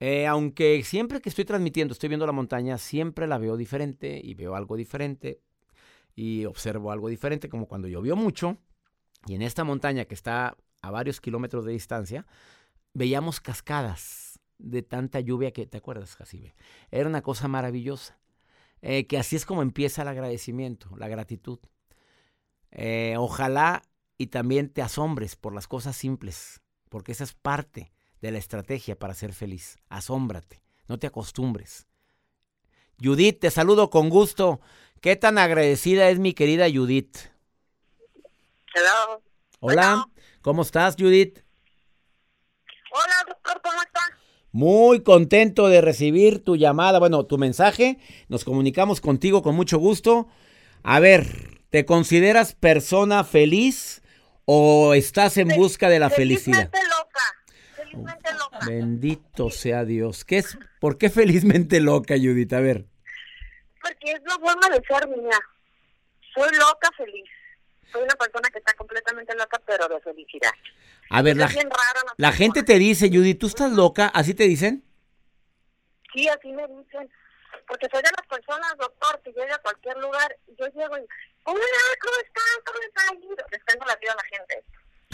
Eh, 0.00 0.26
aunque 0.26 0.82
siempre 0.82 1.20
que 1.20 1.28
estoy 1.28 1.44
transmitiendo, 1.44 1.92
estoy 1.92 2.08
viendo 2.08 2.26
la 2.26 2.32
montaña, 2.32 2.78
siempre 2.78 3.26
la 3.26 3.38
veo 3.38 3.56
diferente 3.56 4.20
y 4.22 4.34
veo 4.34 4.54
algo 4.54 4.76
diferente 4.76 5.40
y 6.16 6.44
observo 6.46 6.90
algo 6.90 7.08
diferente, 7.08 7.48
como 7.48 7.66
cuando 7.66 7.88
llovió 7.88 8.16
mucho 8.16 8.58
y 9.26 9.34
en 9.34 9.42
esta 9.42 9.64
montaña 9.64 10.04
que 10.04 10.14
está 10.14 10.56
a 10.82 10.90
varios 10.90 11.20
kilómetros 11.20 11.64
de 11.64 11.72
distancia, 11.72 12.26
veíamos 12.92 13.40
cascadas 13.40 14.40
de 14.58 14.82
tanta 14.82 15.20
lluvia 15.20 15.52
que, 15.52 15.66
¿te 15.66 15.78
acuerdas, 15.78 16.16
Jacibe? 16.16 16.54
Era 16.90 17.08
una 17.08 17.22
cosa 17.22 17.48
maravillosa. 17.48 18.18
Eh, 18.86 19.06
que 19.06 19.16
así 19.16 19.34
es 19.34 19.46
como 19.46 19.62
empieza 19.62 20.02
el 20.02 20.08
agradecimiento, 20.08 20.94
la 20.98 21.08
gratitud. 21.08 21.58
Eh, 22.70 23.14
ojalá 23.16 23.82
y 24.18 24.26
también 24.26 24.68
te 24.68 24.82
asombres 24.82 25.36
por 25.36 25.54
las 25.54 25.66
cosas 25.66 25.96
simples, 25.96 26.60
porque 26.90 27.12
esa 27.12 27.24
es 27.24 27.32
parte 27.32 27.94
de 28.20 28.30
la 28.30 28.36
estrategia 28.36 28.98
para 28.98 29.14
ser 29.14 29.32
feliz. 29.32 29.78
Asómbrate, 29.88 30.62
no 30.86 30.98
te 30.98 31.06
acostumbres. 31.06 31.86
Judith, 33.02 33.40
te 33.40 33.50
saludo 33.50 33.88
con 33.88 34.10
gusto. 34.10 34.60
¿Qué 35.00 35.16
tan 35.16 35.38
agradecida 35.38 36.10
es 36.10 36.18
mi 36.18 36.34
querida 36.34 36.66
Judith? 36.70 37.16
Hello. 38.74 39.22
Hola, 39.60 40.06
¿cómo 40.42 40.60
estás, 40.60 40.94
Judith? 40.98 41.42
Hola, 42.90 43.14
doctor, 43.28 43.62
¿cómo 43.62 43.80
estás? 43.80 44.10
Muy 44.54 45.02
contento 45.02 45.66
de 45.66 45.80
recibir 45.80 46.44
tu 46.44 46.54
llamada, 46.54 47.00
bueno, 47.00 47.26
tu 47.26 47.38
mensaje. 47.38 47.98
Nos 48.28 48.44
comunicamos 48.44 49.00
contigo 49.00 49.42
con 49.42 49.56
mucho 49.56 49.78
gusto. 49.78 50.28
A 50.84 51.00
ver, 51.00 51.26
¿te 51.70 51.84
consideras 51.84 52.54
persona 52.54 53.24
feliz 53.24 54.00
o 54.44 54.94
estás 54.94 55.38
en 55.38 55.48
busca 55.48 55.88
de 55.88 55.98
la 55.98 56.08
felicidad? 56.08 56.70
Felizmente 56.70 56.88
loca. 56.88 57.20
Felizmente 57.74 58.32
loca. 58.34 58.58
Bendito 58.64 59.50
sea 59.50 59.84
Dios. 59.84 60.24
¿Qué 60.24 60.38
es? 60.38 60.56
¿Por 60.78 60.98
qué 60.98 61.10
felizmente 61.10 61.80
loca, 61.80 62.14
Judith? 62.14 62.52
A 62.52 62.60
ver. 62.60 62.86
Porque 63.82 64.12
es 64.12 64.22
la 64.24 64.34
forma 64.34 64.68
de 64.68 64.80
ser 64.86 65.08
mía. 65.08 65.40
Soy 66.32 66.56
loca 66.56 66.90
feliz. 66.96 67.28
Soy 67.90 68.04
una 68.04 68.14
persona 68.14 68.48
que 68.50 68.58
está 68.58 68.72
completamente 68.74 69.34
loca, 69.34 69.60
pero 69.66 69.88
de 69.88 70.00
felicidad. 70.00 70.52
A 71.14 71.22
ver, 71.22 71.36
la, 71.36 71.48
la 72.16 72.32
gente 72.32 72.64
te 72.64 72.74
dice, 72.74 73.08
Judy, 73.08 73.36
¿tú 73.36 73.46
estás 73.46 73.70
loca? 73.70 74.08
¿Así 74.08 74.34
te 74.34 74.48
dicen? 74.48 74.82
Sí, 76.12 76.26
así 76.26 76.50
me 76.50 76.66
dicen. 76.66 77.08
Porque 77.68 77.86
soy 77.92 78.02
de 78.02 78.10
las 78.18 78.26
personas, 78.26 78.76
doctor, 78.76 79.22
que 79.22 79.30
llega 79.30 79.54
a 79.54 79.62
cualquier 79.62 79.96
lugar 79.98 80.36
y 80.48 80.56
yo 80.56 80.66
llego 80.66 80.98
y, 80.98 81.06
hola, 81.44 81.64
¿cómo 82.02 82.16
estás? 82.16 82.58
¿Cómo 82.66 82.78
estás? 82.82 83.12
Les 83.52 83.64
tengo 83.64 83.86
la 83.86 83.94
vida 83.94 84.12
a 84.12 84.16
la 84.16 84.24
gente. 84.24 84.64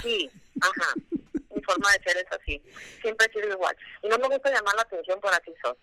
Sí, 0.03 0.31
ajá. 0.63 0.95
mi 1.55 1.63
forma 1.65 1.93
de 1.93 2.03
ser 2.03 2.17
es 2.17 2.33
así. 2.33 2.63
Siempre 3.03 3.27
he 3.27 3.33
sido 3.33 3.53
igual. 3.53 3.77
Y 4.03 4.09
no 4.09 4.17
me 4.17 4.29
gusta 4.29 4.51
llamar 4.51 4.77
la 4.77 4.83
atención 4.83 5.21
por 5.21 5.35
así 5.35 5.53
soy. 5.63 5.77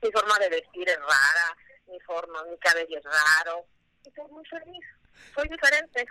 Mi 0.00 0.10
forma 0.10 0.38
de 0.38 0.48
vestir 0.48 0.88
es 0.88 0.98
rara, 0.98 1.56
mi 1.86 2.00
forma, 2.00 2.42
mi 2.44 2.56
cabello 2.56 2.96
es 2.96 3.04
raro. 3.04 3.66
Y 4.06 4.10
soy 4.12 4.30
muy 4.30 4.44
feliz. 4.46 4.86
Soy 5.34 5.48
diferente. 5.48 6.06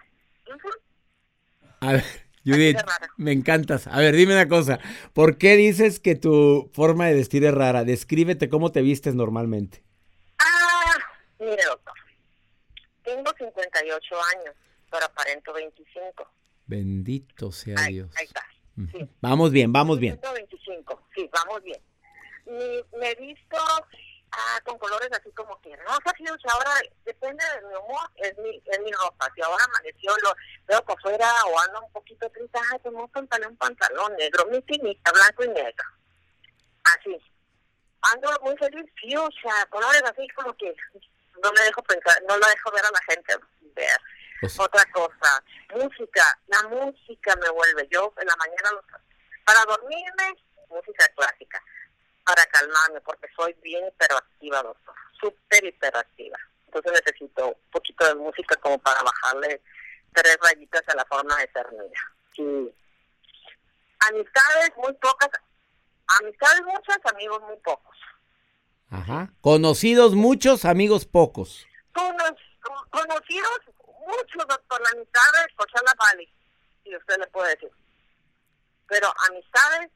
A 1.82 1.94
ver, 1.94 2.29
Judith, 2.46 2.78
me 3.18 3.32
encantas. 3.32 3.88
A 3.88 3.98
ver, 4.00 4.16
dime 4.16 4.34
una 4.34 4.48
cosa. 4.48 4.80
¿Por 5.14 5.38
qué 5.38 5.56
dices 5.56 6.00
que 6.00 6.16
tu 6.16 6.70
forma 6.74 7.08
de 7.08 7.16
vestir 7.16 7.44
es 7.44 7.54
rara? 7.54 7.84
Descríbete 7.84 8.50
cómo 8.50 8.72
te 8.72 8.82
vistes 8.82 9.16
normalmente. 9.16 9.84
Ah, 10.40 10.96
mire, 11.40 11.64
doctor. 11.66 11.94
Tengo 13.04 13.32
58 13.38 14.16
años, 14.38 14.56
pero 14.90 15.06
aparento 15.06 15.54
25. 15.54 16.32
Bendito 16.66 17.52
sea 17.52 17.76
Dios. 17.88 18.10
Ahí 18.16 18.26
está. 18.26 18.46
Vamos 19.22 19.52
bien, 19.52 19.74
vamos 19.74 20.00
bien. 20.00 20.20
25, 20.34 21.08
sí, 21.16 21.30
vamos 21.34 21.62
bien. 21.64 21.82
me 23.00 23.12
he 23.12 23.16
visto 23.16 23.58
Ah, 24.32 24.60
con 24.64 24.78
colores 24.78 25.10
así 25.12 25.32
como 25.32 25.60
que 25.62 25.76
rosa, 25.76 26.14
fíjense, 26.16 26.48
ahora 26.52 26.72
depende 27.04 27.44
de 27.56 27.68
mi 27.68 27.74
humor, 27.74 28.10
es 28.16 28.38
mi, 28.38 28.62
es 28.64 28.80
mi 28.82 28.92
ropa. 28.92 29.28
Si 29.34 29.42
ahora 29.42 29.64
amaneció, 29.66 30.16
lo 30.22 30.34
veo 30.68 30.86
por 30.86 31.02
fuera 31.02 31.28
o 31.46 31.60
ando 31.60 31.82
un 31.82 31.92
poquito 31.92 32.30
triste, 32.30 32.60
ay, 32.72 32.80
tengo 32.80 33.02
un 33.02 33.10
pantalón, 33.10 33.52
un 33.52 33.58
pantalón 33.58 34.16
negro, 34.18 34.46
mi 34.48 34.62
pinita, 34.62 35.12
blanco 35.12 35.44
y 35.46 35.48
negro. 35.50 35.84
Así. 36.84 37.20
Ando 38.02 38.30
muy 38.44 38.56
feliz, 38.58 38.86
sí, 39.02 39.16
o 39.18 39.28
sea, 39.42 39.66
colores 39.66 40.04
así 40.04 40.28
como 40.30 40.56
que 40.56 40.74
no 41.44 41.52
me 41.52 41.62
dejo 41.62 41.82
pensar, 41.84 42.22
no 42.28 42.38
lo 42.38 42.48
dejo 42.48 42.72
ver 42.72 42.86
a 42.86 42.92
la 42.92 43.02
gente 43.10 43.36
ver. 43.74 43.98
Pues 44.42 44.58
Otra 44.60 44.86
cosa, 44.94 45.44
música, 45.76 46.40
la 46.48 46.64
música 46.70 47.36
me 47.36 47.50
vuelve. 47.50 47.88
Yo 47.92 48.14
en 48.22 48.28
la 48.28 48.36
mañana, 48.38 48.82
para 49.44 49.66
dormirme, 49.66 50.36
música 50.70 51.08
clásica 51.16 51.62
para 51.62 51.79
calmarme, 52.70 53.02
porque 53.02 53.28
soy 53.36 53.54
bien 53.62 53.88
hiperactiva, 53.88 54.64
doctor, 54.64 54.96
súper 55.20 55.66
hiperactiva. 55.66 56.38
Entonces 56.66 56.92
necesito 56.94 57.48
un 57.48 57.72
poquito 57.72 58.06
de 58.06 58.16
música 58.16 58.56
como 58.58 58.78
para 58.80 59.02
bajarle 59.02 59.62
tres 60.14 60.38
rayitas 60.42 60.84
a 60.88 60.96
la 60.96 61.06
forma 61.06 61.36
de 61.38 61.52
ser 61.52 61.68
mía. 61.72 62.72
Amistades 64.00 64.72
muy 64.78 64.94
pocas, 64.94 65.30
amistades 66.22 66.62
muchas, 66.64 67.00
amigos 67.14 67.42
muy 67.42 67.58
pocos. 67.58 67.98
Ajá. 68.92 69.30
Conocidos 69.42 70.16
muchos, 70.16 70.66
amigos 70.66 71.06
pocos. 71.06 71.68
conocidos 71.94 73.60
muchos, 74.08 74.48
doctor. 74.48 74.82
La 74.82 74.90
amistad 74.92 75.22
es 75.46 75.84
la 75.84 75.94
Valley, 75.98 76.34
si 76.84 76.96
usted 76.96 77.18
le 77.18 77.28
puede 77.28 77.52
decir. 77.52 77.72
Pero 78.88 79.14
amistades 79.30 79.92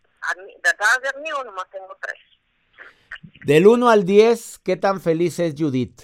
detrás 0.63 0.99
de 1.01 1.09
amigos 1.09 1.45
nomás 1.45 1.69
tengo 1.71 1.97
tres. 2.01 2.19
Del 3.45 3.67
1 3.67 3.89
al 3.89 4.05
10, 4.05 4.59
¿qué 4.63 4.77
tan 4.77 5.01
feliz 5.01 5.37
es 5.39 5.53
Judith? 5.57 6.03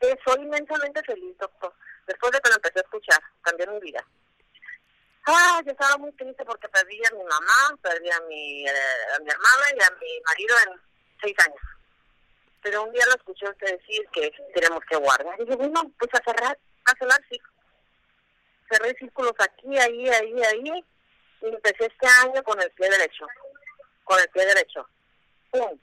Eh, 0.00 0.14
soy 0.22 0.42
inmensamente 0.42 1.02
feliz, 1.02 1.34
doctor. 1.38 1.72
Después 2.06 2.30
de 2.30 2.40
que 2.40 2.50
lo 2.50 2.56
empecé 2.56 2.80
a 2.80 2.82
escuchar, 2.82 3.18
cambió 3.40 3.72
mi 3.72 3.80
vida. 3.80 4.06
Ah, 5.26 5.62
yo 5.64 5.72
estaba 5.72 5.96
muy 5.96 6.12
triste 6.12 6.44
porque 6.44 6.68
perdí 6.68 7.00
a 7.06 7.16
mi 7.16 7.24
mamá, 7.24 7.78
perdí 7.80 8.10
a 8.10 8.20
mi, 8.28 8.66
eh, 8.66 9.14
a 9.16 9.18
mi 9.20 9.30
hermana 9.30 9.64
y 9.74 9.82
a 9.82 9.90
mi 9.98 10.20
marido 10.26 10.56
en 10.66 10.80
seis 11.22 11.34
años. 11.46 11.62
Pero 12.62 12.84
un 12.84 12.92
día 12.92 13.06
lo 13.06 13.14
escuché 13.14 13.48
usted 13.48 13.78
decir 13.78 14.06
que 14.12 14.30
tenemos 14.54 14.84
que 14.90 14.96
guardar. 14.96 15.40
Y 15.40 15.44
dije, 15.44 15.56
bueno, 15.56 15.90
pues 15.98 16.10
a 16.12 16.22
cerrar, 16.22 16.58
a 16.84 16.98
cerrar 16.98 17.20
círculos. 17.30 17.64
Cerré 18.70 18.94
círculos 18.98 19.34
aquí, 19.38 19.78
ahí, 19.78 20.06
ahí, 20.10 20.42
ahí. 20.42 20.84
Y 21.40 21.46
empecé 21.46 21.86
este 21.86 22.06
año 22.26 22.42
con 22.42 22.60
el 22.60 22.70
pie 22.72 22.90
derecho. 22.90 23.26
Con 24.04 24.20
el 24.20 24.28
pie 24.28 24.44
derecho. 24.44 24.86
¡Pum! 25.50 25.78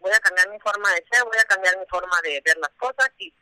Voy 0.00 0.12
a 0.12 0.20
cambiar 0.20 0.48
mi 0.50 0.58
forma 0.60 0.88
de 0.94 1.04
ser, 1.10 1.24
voy 1.24 1.36
a 1.38 1.44
cambiar 1.44 1.78
mi 1.78 1.84
forma 1.86 2.18
de 2.22 2.40
ver 2.44 2.56
las 2.58 2.70
cosas 2.78 3.10
y 3.18 3.32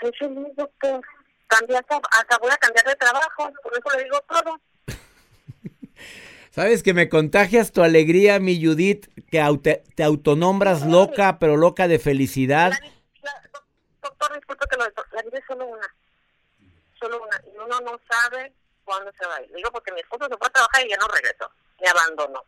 soy 0.00 0.12
feliz, 0.18 0.54
doctor. 0.56 1.00
Cambié 1.48 1.76
hasta, 1.78 2.00
hasta 2.10 2.38
voy 2.38 2.50
a 2.50 2.56
cambiar 2.58 2.84
de 2.86 2.94
trabajo, 2.96 3.50
por 3.62 3.72
eso 3.72 3.96
le 3.96 4.04
digo 4.04 4.20
todo. 4.28 4.60
Sabes 6.50 6.82
que 6.82 6.94
me 6.94 7.08
contagias 7.08 7.72
tu 7.72 7.82
alegría, 7.82 8.38
mi 8.40 8.62
Judith, 8.64 9.06
que 9.30 9.40
aute- 9.40 9.82
te 9.94 10.02
autonombras 10.04 10.84
loca, 10.86 11.38
pero 11.38 11.56
loca 11.56 11.88
de 11.88 11.98
felicidad. 11.98 12.70
La, 12.70 12.80
la- 13.32 13.48
doc- 13.52 13.64
doctor, 14.02 14.34
disculpe 14.34 14.66
que 14.68 14.76
lo 14.76 14.84
la 15.12 15.22
vida 15.22 15.38
es 15.38 15.44
solo 15.46 15.66
una. 15.66 15.94
Solo 17.00 17.22
una. 17.22 17.40
Y 17.52 17.56
uno 17.58 17.80
no 17.80 18.00
sabe 18.10 18.52
cuándo 18.84 19.10
se 19.18 19.26
va 19.26 19.36
a 19.36 19.42
ir. 19.42 19.52
Digo 19.54 19.70
porque 19.70 19.92
mi 19.92 20.00
esposo 20.00 20.26
se 20.28 20.36
fue 20.36 20.46
a 20.48 20.50
trabajar 20.50 20.84
y 20.86 20.90
ya 20.90 20.96
no 20.96 21.06
regresó. 21.08 21.50
Me 21.80 21.88
abandonó. 21.88 22.42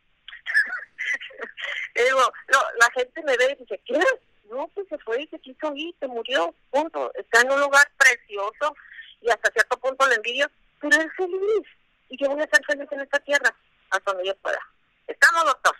Digo, 1.94 2.32
no, 2.52 2.58
la 2.78 2.90
gente 2.94 3.22
me 3.22 3.36
ve 3.36 3.52
y 3.52 3.62
dice, 3.62 3.80
¿qué? 3.84 4.00
No, 4.50 4.68
pues 4.74 4.88
se 4.88 4.98
fue 4.98 5.22
y 5.22 5.26
se 5.28 5.38
quiso 5.38 5.72
ir, 5.74 5.94
se 6.00 6.06
murió, 6.06 6.54
punto. 6.70 7.12
Está 7.14 7.42
en 7.42 7.52
un 7.52 7.60
lugar 7.60 7.88
precioso 7.96 8.74
y 9.20 9.30
hasta 9.30 9.50
cierto 9.52 9.78
punto 9.78 10.06
le 10.08 10.16
envidio, 10.16 10.50
pero 10.80 11.00
es 11.00 11.12
feliz. 11.16 11.66
Y 12.08 12.16
yo 12.16 12.30
voy 12.30 12.42
a 12.42 12.48
ser 12.48 12.64
feliz 12.66 12.88
en 12.90 13.00
esta 13.00 13.18
tierra 13.20 13.54
hasta 13.90 14.12
donde 14.12 14.28
yo 14.28 14.36
pueda. 14.36 14.58
¿Estamos, 15.06 15.44
doctor? 15.44 15.76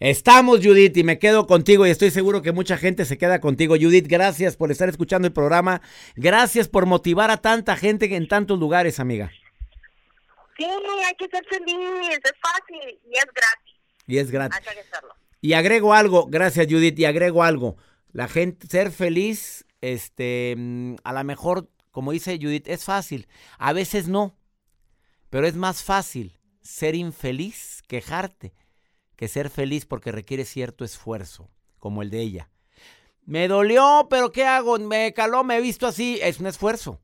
Estamos, 0.00 0.60
Judith, 0.62 0.96
y 0.96 1.04
me 1.04 1.18
quedo 1.18 1.46
contigo 1.46 1.86
y 1.86 1.90
estoy 1.90 2.10
seguro 2.10 2.42
que 2.42 2.52
mucha 2.52 2.76
gente 2.76 3.04
se 3.04 3.16
queda 3.16 3.40
contigo. 3.40 3.76
Judith, 3.80 4.06
gracias 4.08 4.56
por 4.56 4.70
estar 4.70 4.88
escuchando 4.88 5.26
el 5.26 5.32
programa. 5.32 5.80
Gracias 6.16 6.68
por 6.68 6.86
motivar 6.86 7.30
a 7.30 7.38
tanta 7.38 7.76
gente 7.76 8.14
en 8.14 8.28
tantos 8.28 8.58
lugares, 8.58 9.00
amiga. 9.00 9.30
Sí, 10.56 10.64
hay 10.64 11.14
que 11.16 11.28
ser 11.28 11.44
feliz, 11.46 12.18
es 12.22 12.32
fácil 12.40 13.00
y 13.10 13.16
es 13.16 13.24
gratis. 13.24 13.73
Y 14.06 14.18
es 14.18 14.30
gratis. 14.30 14.58
Hay 14.58 14.74
que 14.74 14.80
hacerlo. 14.80 15.14
Y 15.40 15.52
agrego 15.52 15.92
algo, 15.92 16.26
gracias 16.26 16.66
Judith, 16.68 16.98
y 16.98 17.04
agrego 17.04 17.42
algo. 17.42 17.76
La 18.12 18.28
gente, 18.28 18.66
ser 18.66 18.90
feliz, 18.90 19.66
este, 19.80 20.56
a 21.04 21.12
lo 21.12 21.24
mejor, 21.24 21.68
como 21.90 22.12
dice 22.12 22.38
Judith, 22.40 22.66
es 22.68 22.84
fácil. 22.84 23.28
A 23.58 23.72
veces 23.72 24.08
no. 24.08 24.38
Pero 25.28 25.46
es 25.46 25.56
más 25.56 25.82
fácil 25.82 26.40
ser 26.62 26.94
infeliz, 26.94 27.82
quejarte, 27.86 28.54
que 29.16 29.28
ser 29.28 29.50
feliz 29.50 29.84
porque 29.84 30.12
requiere 30.12 30.44
cierto 30.44 30.84
esfuerzo, 30.84 31.50
como 31.78 32.02
el 32.02 32.10
de 32.10 32.20
ella. 32.20 32.50
Me 33.26 33.48
dolió, 33.48 34.06
pero 34.10 34.32
¿qué 34.32 34.44
hago? 34.44 34.78
Me 34.78 35.12
caló, 35.12 35.44
me 35.44 35.56
he 35.56 35.60
visto 35.60 35.86
así. 35.86 36.18
Es 36.22 36.40
un 36.40 36.46
esfuerzo. 36.46 37.00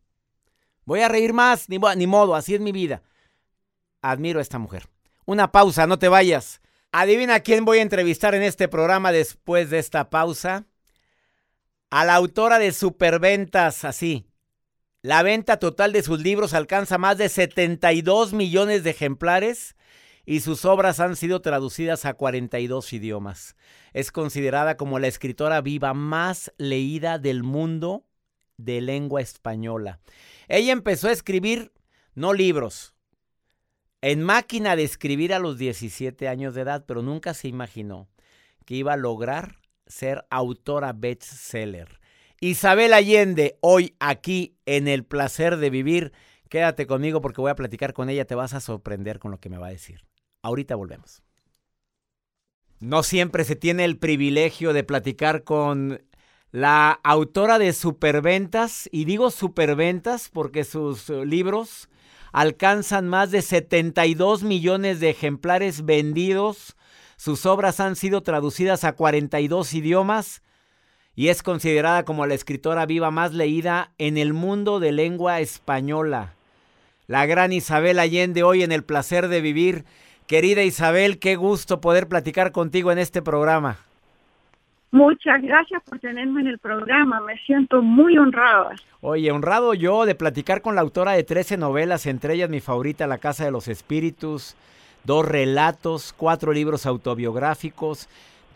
Voy 0.85 1.01
a 1.01 1.09
reír 1.09 1.33
más, 1.33 1.69
ni, 1.69 1.79
ni 1.97 2.07
modo, 2.07 2.35
así 2.35 2.55
es 2.55 2.61
mi 2.61 2.73
vida. 2.73 3.03
Admiro 4.03 4.39
a 4.39 4.43
esta 4.43 4.59
mujer. 4.59 4.89
Una 5.27 5.53
pausa, 5.53 5.87
no 5.87 5.99
te 5.99 6.09
vayas. 6.09 6.61
Adivina 6.93 7.39
quién 7.39 7.65
voy 7.65 7.79
a 7.79 7.83
entrevistar 7.83 8.35
en 8.35 8.43
este 8.43 8.67
programa 8.67 9.13
después 9.13 9.71
de 9.71 9.79
esta 9.79 10.11
pausa. 10.11 10.67
A 11.89 12.05
la 12.05 12.17
autora 12.17 12.59
de 12.59 12.73
Superventas, 12.73 13.85
así. 13.85 14.27
La 15.01 15.23
venta 15.23 15.59
total 15.59 15.93
de 15.93 16.03
sus 16.03 16.21
libros 16.21 16.53
alcanza 16.53 16.99
más 16.99 17.17
de 17.17 17.29
72 17.29 18.33
millones 18.33 18.83
de 18.83 18.91
ejemplares 18.91 19.77
y 20.27 20.41
sus 20.41 20.65
obras 20.65 20.99
han 20.99 21.15
sido 21.15 21.41
traducidas 21.41 22.05
a 22.07 22.15
42 22.15 22.93
idiomas. 22.93 23.57
Es 23.93 24.11
considerada 24.11 24.77
como 24.77 24.99
la 24.99 25.07
escritora 25.07 25.61
viva 25.61 25.95
más 25.95 26.53
leída 26.59 27.19
del 27.19 27.45
mundo 27.45 28.05
de 28.57 28.81
lengua 28.81 29.21
española. 29.21 30.01
Ella 30.49 30.73
empezó 30.73 31.07
a 31.07 31.13
escribir 31.13 31.73
no 32.15 32.33
libros, 32.33 32.90
en 34.03 34.23
máquina 34.23 34.77
de 34.77 34.85
escribir 34.85 35.35
a 35.35 35.39
los 35.39 35.59
17 35.59 36.29
años 36.29 36.55
de 36.55 36.63
edad, 36.63 36.85
pero 36.87 37.03
nunca 37.03 37.35
se 37.35 37.49
imaginó 37.49 38.09
que 38.65 38.75
iba 38.75 38.95
a 38.95 38.97
lograr 38.97 39.57
ser 39.87 40.27
autora 40.31 40.93
bestseller. 40.93 42.01
Isabel 42.41 42.95
Allende, 42.95 43.59
hoy 43.61 43.95
aquí 44.01 44.57
en 44.65 44.89
El 44.89 45.05
Placer 45.05 45.59
de 45.59 45.69
Vivir. 45.69 46.13
Quédate 46.49 46.87
conmigo 46.87 47.21
porque 47.21 47.43
voy 47.43 47.51
a 47.51 47.57
platicar 47.57 47.93
con 47.93 48.09
ella, 48.09 48.25
te 48.25 48.35
vas 48.35 48.55
a 48.55 48.61
sorprender 48.61 49.19
con 49.19 49.31
lo 49.31 49.39
que 49.39 49.51
me 49.51 49.59
va 49.59 49.67
a 49.67 49.71
decir. 49.71 50.07
Ahorita 50.43 50.75
volvemos. 50.75 51.23
No 52.79 53.03
siempre 53.03 53.45
se 53.45 53.57
tiene 53.57 53.85
el 53.85 53.99
privilegio 53.99 54.73
de 54.73 54.85
platicar 54.85 55.45
con 55.45 56.03
la 56.51 56.93
autora 57.05 57.59
de 57.59 57.75
Superventas, 57.75 58.89
y 58.91 59.05
digo 59.05 59.31
Superventas 59.31 60.31
porque 60.31 60.65
sus 60.65 61.11
libros 61.11 61.90
alcanzan 62.33 63.09
más 63.09 63.31
de 63.31 63.43
72 63.43 64.43
millones 64.43 65.01
de 65.01 65.11
ejemplares 65.11 65.85
vendidos. 65.85 66.77
Sus 67.17 67.47
obras 67.47 67.81
han 67.81 67.97
sido 67.97 68.23
traducidas 68.23 68.85
a 68.85 68.93
42 68.93 69.75
idiomas 69.75 70.43
y 71.15 71.29
es 71.29 71.43
considerada 71.43 72.05
como 72.05 72.27
la 72.27 72.35
escritora 72.35 72.87
viva 72.87 73.11
más 73.11 73.35
leída 73.35 73.93
en 73.99 74.17
el 74.17 74.33
mundo 74.33 74.81
de 74.81 74.93
lengua 74.93 75.41
española. 75.41 76.35
La 77.07 77.27
gran 77.27 77.53
Isabel 77.53 77.99
Allende 77.99 78.43
hoy 78.43 78.63
en 78.63 78.73
el 78.73 78.85
placer 78.85 79.29
de 79.29 79.41
vivir. 79.41 79.85
Querida 80.27 80.63
Isabel, 80.63 81.19
qué 81.19 81.35
gusto 81.37 81.81
poder 81.81 82.09
platicar 82.09 82.53
contigo 82.53 82.93
en 82.93 82.99
este 82.99 83.21
programa. 83.21 83.90
Muchas 84.93 85.41
gracias 85.41 85.83
por 85.85 86.01
tenerme 86.01 86.41
en 86.41 86.49
el 86.49 86.59
programa. 86.59 87.21
Me 87.21 87.39
siento 87.47 87.81
muy 87.81 88.19
honrada. 88.19 88.75
Oye, 89.01 89.31
honrado 89.31 89.73
yo 89.75 90.05
de 90.05 90.17
platicar 90.17 90.63
con 90.63 90.75
la 90.75 90.81
autora 90.81 91.13
de 91.13 91.23
13 91.23 91.57
novelas, 91.57 92.07
entre 92.07 92.35
ellas 92.35 92.51
mi 92.51 92.61
favorita, 92.61 93.07
La 93.07 93.19
Casa 93.19 93.45
de 93.45 93.53
los 93.53 93.69
Espíritus, 93.69 94.57
dos 95.05 95.25
relatos, 95.25 96.13
cuatro 96.17 96.53
libros 96.53 96.87
autobiográficos, 96.87 98.09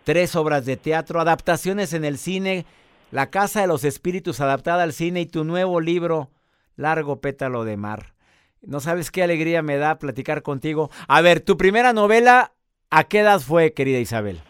tres 0.02 0.34
obras 0.34 0.66
de 0.66 0.76
teatro, 0.76 1.20
adaptaciones 1.20 1.92
en 1.92 2.04
el 2.04 2.18
cine, 2.18 2.66
La 3.12 3.30
Casa 3.30 3.60
de 3.60 3.68
los 3.68 3.84
Espíritus 3.84 4.40
adaptada 4.40 4.82
al 4.82 4.92
cine 4.92 5.20
y 5.20 5.26
tu 5.26 5.44
nuevo 5.44 5.80
libro, 5.80 6.30
Largo 6.76 7.20
Pétalo 7.20 7.64
de 7.64 7.76
Mar. 7.76 8.12
No 8.60 8.80
sabes 8.80 9.12
qué 9.12 9.22
alegría 9.22 9.62
me 9.62 9.76
da 9.76 9.98
platicar 10.00 10.42
contigo. 10.42 10.90
A 11.06 11.20
ver, 11.20 11.40
tu 11.40 11.56
primera 11.56 11.92
novela, 11.92 12.52
¿a 12.90 13.04
qué 13.04 13.20
edad 13.20 13.38
fue, 13.40 13.72
querida 13.72 14.00
Isabel? 14.00 14.40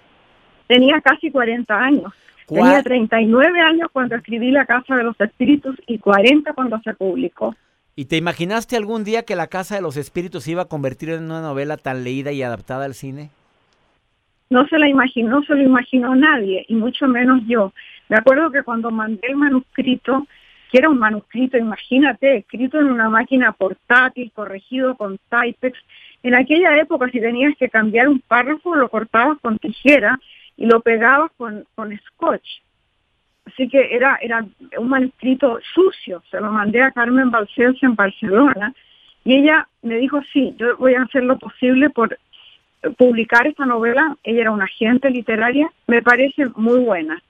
Tenía 0.67 1.01
casi 1.01 1.31
40 1.31 1.79
años. 1.79 2.13
¿Cuál- 2.47 2.63
Tenía 2.63 2.83
39 2.83 3.61
años 3.61 3.89
cuando 3.93 4.17
escribí 4.17 4.51
La 4.51 4.67
Casa 4.67 4.97
de 4.97 5.05
los 5.05 5.19
Espíritus 5.21 5.77
y 5.87 5.99
40 5.99 6.53
cuando 6.53 6.79
se 6.81 6.93
publicó. 6.95 7.55
¿Y 7.97 8.07
te 8.07 8.17
imaginaste 8.17 8.77
algún 8.77 9.05
día 9.05 9.23
que 9.25 9.37
La 9.37 9.47
Casa 9.47 9.77
de 9.77 9.81
los 9.83 9.97
Espíritus 9.97 10.45
se 10.45 10.51
iba 10.51 10.63
a 10.63 10.69
convertir 10.69 11.11
en 11.11 11.25
una 11.25 11.41
novela 11.41 11.77
tan 11.77 12.03
leída 12.05 12.33
y 12.33 12.43
adaptada 12.43 12.85
al 12.85 12.95
cine? 12.95 13.31
No 14.51 14.67
se 14.67 14.79
la 14.79 14.89
imaginó, 14.89 15.43
se 15.45 15.55
lo 15.55 15.63
imaginó 15.63 16.15
nadie, 16.15 16.65
y 16.69 16.75
mucho 16.75 17.07
menos 17.09 17.41
yo. 17.47 17.73
Me 18.09 18.17
acuerdo 18.17 18.51
que 18.51 18.63
cuando 18.63 18.91
mandé 18.91 19.29
el 19.29 19.37
manuscrito, 19.37 20.27
que 20.71 20.79
era 20.79 20.91
un 20.91 20.99
manuscrito, 20.99 21.57
imagínate, 21.57 22.37
escrito 22.39 22.79
en 22.79 22.87
una 22.91 23.09
máquina 23.09 23.53
portátil, 23.53 24.31
corregido 24.35 24.97
con 24.97 25.19
Typex, 25.31 25.79
en 26.23 26.35
aquella 26.35 26.77
época 26.79 27.09
si 27.11 27.21
tenías 27.21 27.57
que 27.59 27.69
cambiar 27.69 28.09
un 28.09 28.21
párrafo, 28.21 28.75
lo 28.75 28.89
cortabas 28.89 29.39
con 29.41 29.59
tijera 29.59 30.19
y 30.57 30.67
lo 30.67 30.81
pegabas 30.81 31.31
con, 31.37 31.65
con 31.75 31.97
scotch. 31.99 32.47
Así 33.47 33.69
que 33.69 33.95
era, 33.95 34.19
era 34.23 34.45
un 34.79 34.89
manuscrito 34.89 35.59
sucio. 35.75 36.23
Se 36.31 36.41
lo 36.41 36.51
mandé 36.51 36.83
a 36.83 36.93
Carmen 36.93 37.31
Balcells 37.31 37.83
en 37.83 37.95
Barcelona 37.95 38.75
y 39.25 39.37
ella 39.37 39.69
me 39.83 39.97
dijo, 39.97 40.21
sí, 40.33 40.55
yo 40.59 40.77
voy 40.77 40.95
a 40.95 41.03
hacer 41.03 41.25
lo 41.25 41.39
posible 41.39 41.91
por 41.91 42.19
publicar 42.97 43.47
esta 43.47 43.67
novela. 43.67 44.17
Ella 44.23 44.43
era 44.43 44.51
una 44.51 44.65
agente 44.65 45.11
literaria, 45.11 45.71
me 45.87 46.03
parece 46.03 46.47
muy 46.57 46.81
buena. 46.81 47.23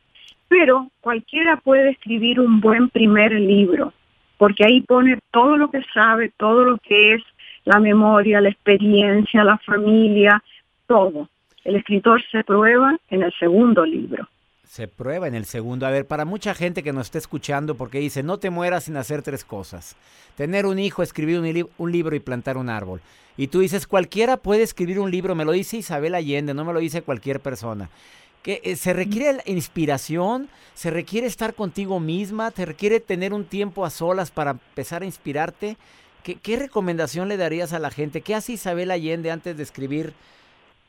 Pero 0.49 0.91
cualquiera 1.01 1.57
puede 1.57 1.91
escribir 1.91 2.39
un 2.41 2.61
buen 2.61 2.89
primer 2.91 3.33
libro, 3.33 3.93
porque 4.39 4.65
ahí 4.65 4.83
pone 4.83 5.19
todo 5.31 5.57
lo 5.57 5.71
que 5.71 5.83
sabe, 5.93 6.33
todo 6.37 6.65
lo 6.65 6.79
que 6.79 7.15
es 7.15 7.23
la 7.65 7.81
memoria, 7.81 8.41
la 8.41 8.51
experiencia, 8.51 9.43
la 9.43 9.59
familia, 9.59 10.43
todo. 10.87 11.29
El 11.64 11.77
escritor 11.77 12.22
se 12.31 12.44
prueba 12.44 12.96
en 13.09 13.22
el 13.22 13.33
segundo 13.38 13.85
libro. 13.85 14.29
Se 14.66 14.88
prueba 14.88 15.29
en 15.29 15.35
el 15.35 15.44
segundo. 15.44 15.87
A 15.87 15.90
ver, 15.90 16.07
para 16.07 16.24
mucha 16.24 16.55
gente 16.55 16.83
que 16.83 16.92
nos 16.92 17.07
está 17.07 17.18
escuchando, 17.18 17.74
porque 17.77 17.98
dice, 18.00 18.22
no 18.22 18.38
te 18.38 18.50
mueras 18.50 18.85
sin 18.85 18.96
hacer 18.96 19.22
tres 19.22 19.44
cosas. 19.44 19.96
Tener 20.37 20.66
un 20.66 20.79
hijo, 20.79 21.03
escribir 21.03 21.38
un, 21.38 21.44
li- 21.53 21.66
un 21.79 21.92
libro 21.92 22.16
y 22.16 22.20
plantar 22.20 22.57
un 22.57 22.68
árbol. 22.68 23.00
Y 23.37 23.48
tú 23.48 23.61
dices, 23.61 23.87
cualquiera 23.87 24.37
puede 24.37 24.62
escribir 24.62 24.98
un 24.98 25.11
libro, 25.11 25.35
me 25.35 25.44
lo 25.44 25.53
dice 25.53 25.77
Isabel 25.77 26.14
Allende, 26.14 26.55
no 26.55 26.64
me 26.64 26.72
lo 26.72 26.81
dice 26.81 27.03
cualquier 27.03 27.40
persona. 27.40 27.88
Que 28.42 28.61
eh, 28.64 28.77
se 28.77 28.92
requiere 28.92 29.33
la 29.35 29.42
inspiración, 29.46 30.48
se 30.74 30.90
requiere 30.90 31.27
estar 31.27 31.55
contigo 31.55 32.00
misma, 32.00 32.50
te 32.50 32.66
requiere 32.66 33.00
tener 33.00 33.33
un 33.33 33.44
tiempo 33.44 33.85
a 33.85 33.90
solas 33.90 34.31
para 34.31 34.53
empezar 34.53 35.03
a 35.03 35.07
inspirarte. 35.07 35.77
¿Qué, 36.22 36.37
¿Qué, 36.37 36.57
recomendación 36.59 37.29
le 37.29 37.37
darías 37.37 37.72
a 37.72 37.79
la 37.79 37.90
gente? 37.90 38.22
¿Qué 38.22 38.35
hace 38.35 38.53
Isabel 38.53 38.90
Allende 38.90 39.31
antes 39.31 39.57
de 39.57 39.62
escribir 39.62 40.14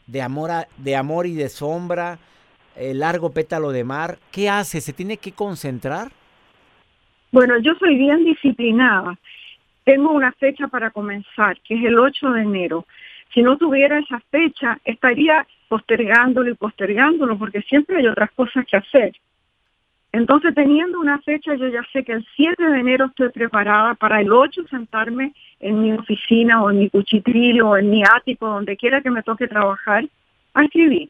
de 0.07 0.21
amor, 0.21 0.51
a, 0.51 0.67
de 0.77 0.95
amor 0.95 1.25
y 1.25 1.33
de 1.33 1.49
sombra, 1.49 2.19
el 2.75 2.99
largo 2.99 3.31
pétalo 3.31 3.71
de 3.71 3.83
mar? 3.83 4.17
¿Qué 4.31 4.49
hace? 4.49 4.81
¿Se 4.81 4.93
tiene 4.93 5.17
que 5.17 5.31
concentrar? 5.31 6.11
Bueno, 7.31 7.57
yo 7.59 7.73
soy 7.75 7.97
bien 7.97 8.23
disciplinada. 8.23 9.17
Tengo 9.83 10.11
una 10.11 10.31
fecha 10.33 10.67
para 10.67 10.91
comenzar, 10.91 11.59
que 11.61 11.75
es 11.75 11.85
el 11.85 11.99
8 11.99 12.31
de 12.31 12.41
enero. 12.41 12.85
Si 13.33 13.41
no 13.41 13.57
tuviera 13.57 13.99
esa 13.99 14.19
fecha, 14.31 14.79
estaría 14.85 15.45
postergándolo 15.67 16.49
y 16.49 16.55
postergándolo, 16.55 17.37
porque 17.37 17.61
siempre 17.63 17.97
hay 17.97 18.07
otras 18.07 18.31
cosas 18.31 18.65
que 18.65 18.77
hacer. 18.77 19.13
Entonces, 20.15 20.55
teniendo 20.55 20.97
una 20.97 21.19
fecha, 21.19 21.55
yo 21.55 21.67
ya 21.67 21.83
sé 21.91 22.05
que 22.05 22.13
el 22.13 22.25
7 22.37 22.63
de 22.63 22.79
enero 22.79 23.07
estoy 23.07 23.27
preparada 23.31 23.95
para 23.95 24.21
el 24.21 24.31
8 24.31 24.65
sentarme 24.69 25.33
en 25.59 25.81
mi 25.81 25.91
oficina 25.91 26.63
o 26.63 26.71
en 26.71 26.79
mi 26.79 26.89
cuchitril 26.89 27.61
o 27.61 27.75
en 27.75 27.89
mi 27.89 28.01
ático, 28.01 28.47
donde 28.47 28.77
quiera 28.77 29.01
que 29.01 29.11
me 29.11 29.23
toque 29.23 29.49
trabajar, 29.49 30.05
a 30.53 30.63
escribir. 30.63 31.09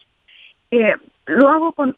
Eh, 0.72 0.96
lo 1.28 1.50
hago 1.50 1.74
con, 1.74 1.96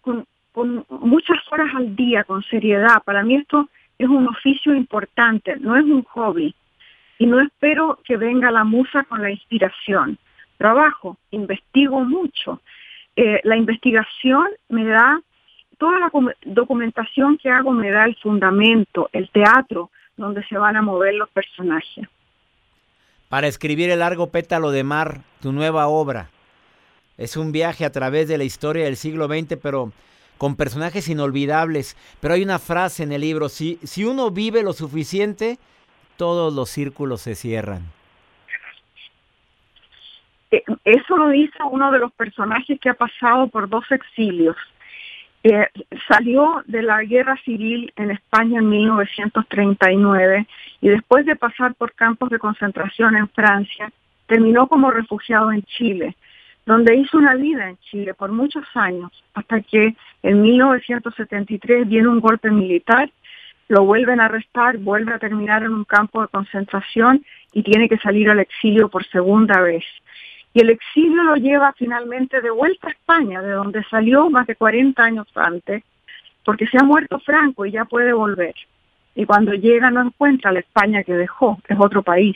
muchas 0.99 1.37
horas 1.49 1.69
al 1.75 1.95
día, 1.95 2.25
con 2.25 2.43
seriedad. 2.43 3.01
Para 3.05 3.23
mí 3.23 3.35
esto 3.35 3.69
es 3.97 4.09
un 4.09 4.27
oficio 4.27 4.75
importante, 4.75 5.55
no 5.61 5.77
es 5.77 5.85
un 5.85 6.03
hobby. 6.03 6.53
Y 7.19 7.25
no 7.25 7.39
espero 7.39 7.99
que 8.03 8.17
venga 8.17 8.51
la 8.51 8.65
musa 8.65 9.05
con 9.05 9.21
la 9.21 9.31
inspiración. 9.31 10.17
Trabajo, 10.57 11.17
investigo 11.31 12.01
mucho. 12.01 12.59
Eh, 13.15 13.39
la 13.45 13.55
investigación 13.55 14.49
me 14.67 14.83
da 14.83 15.21
toda 15.77 15.99
la 15.99 16.11
documentación 16.45 17.37
que 17.37 17.49
hago 17.49 17.71
me 17.71 17.91
da 17.91 18.05
el 18.05 18.15
fundamento, 18.17 19.09
el 19.13 19.29
teatro 19.29 19.91
donde 20.15 20.43
se 20.47 20.57
van 20.57 20.75
a 20.75 20.81
mover 20.81 21.13
los 21.13 21.29
personajes. 21.29 22.07
Para 23.29 23.47
escribir 23.47 23.89
El 23.89 23.99
largo 23.99 24.31
pétalo 24.31 24.71
de 24.71 24.83
mar, 24.83 25.21
tu 25.41 25.51
nueva 25.51 25.87
obra, 25.87 26.29
es 27.17 27.35
un 27.35 27.51
viaje 27.51 27.83
a 27.85 27.91
través 27.91 28.27
de 28.27 28.37
la 28.37 28.43
historia 28.43 28.85
del 28.85 28.95
siglo 28.95 29.27
XX, 29.27 29.57
pero 29.61 29.91
con 30.37 30.55
personajes 30.55 31.09
inolvidables. 31.09 31.97
Pero 32.21 32.35
hay 32.35 32.43
una 32.43 32.59
frase 32.59 33.03
en 33.03 33.11
el 33.11 33.21
libro, 33.21 33.49
si, 33.49 33.79
si 33.83 34.05
uno 34.05 34.31
vive 34.31 34.63
lo 34.63 34.73
suficiente, 34.73 35.57
todos 36.15 36.53
los 36.53 36.69
círculos 36.69 37.21
se 37.21 37.35
cierran. 37.35 37.83
Eh, 40.51 40.63
eso 40.85 41.17
lo 41.17 41.29
dice 41.29 41.57
uno 41.69 41.91
de 41.91 41.99
los 41.99 42.11
personajes 42.13 42.79
que 42.79 42.89
ha 42.89 42.93
pasado 42.93 43.47
por 43.47 43.67
dos 43.67 43.83
exilios 43.91 44.55
salió 46.07 46.63
de 46.65 46.81
la 46.81 47.03
guerra 47.03 47.35
civil 47.43 47.91
en 47.95 48.11
España 48.11 48.59
en 48.59 48.69
1939 48.69 50.47
y 50.81 50.89
después 50.89 51.25
de 51.25 51.35
pasar 51.35 51.75
por 51.75 51.93
campos 51.93 52.29
de 52.29 52.39
concentración 52.39 53.15
en 53.15 53.27
Francia, 53.29 53.91
terminó 54.27 54.67
como 54.67 54.91
refugiado 54.91 55.51
en 55.51 55.63
Chile, 55.63 56.15
donde 56.65 56.95
hizo 56.95 57.17
una 57.17 57.35
vida 57.35 57.69
en 57.69 57.77
Chile 57.77 58.13
por 58.13 58.31
muchos 58.31 58.65
años, 58.73 59.11
hasta 59.33 59.61
que 59.61 59.95
en 60.23 60.41
1973 60.41 61.87
viene 61.87 62.07
un 62.07 62.19
golpe 62.19 62.51
militar, 62.51 63.09
lo 63.69 63.85
vuelven 63.85 64.19
a 64.19 64.25
arrestar, 64.25 64.77
vuelve 64.77 65.13
a 65.13 65.19
terminar 65.19 65.63
en 65.63 65.73
un 65.73 65.83
campo 65.83 66.21
de 66.21 66.27
concentración 66.27 67.25
y 67.53 67.63
tiene 67.63 67.89
que 67.89 67.97
salir 67.97 68.29
al 68.29 68.39
exilio 68.39 68.89
por 68.89 69.05
segunda 69.07 69.61
vez. 69.61 69.83
Y 70.57 70.61
el 70.61 70.71
exilio 70.71 71.23
lo 71.23 71.35
lleva 71.35 71.71
finalmente 71.77 72.41
de 72.41 72.49
vuelta 72.49 72.87
a 72.87 72.91
España, 72.91 73.43
de 73.43 73.51
donde 73.51 73.83
salió 73.83 74.27
más 74.31 74.47
de 74.47 74.55
40 74.55 75.03
años 75.03 75.27
antes, 75.35 75.83
porque 76.43 76.65
se 76.65 76.79
ha 76.79 76.83
muerto 76.83 77.19
Franco 77.19 77.67
y 77.67 77.73
ya 77.73 77.85
puede 77.85 78.11
volver. 78.11 78.55
Y 79.13 79.27
cuando 79.27 79.53
llega 79.53 79.91
no 79.91 80.01
encuentra 80.01 80.51
la 80.51 80.61
España 80.61 81.03
que 81.03 81.13
dejó, 81.13 81.59
es 81.67 81.77
otro 81.79 82.01
país. 82.01 82.35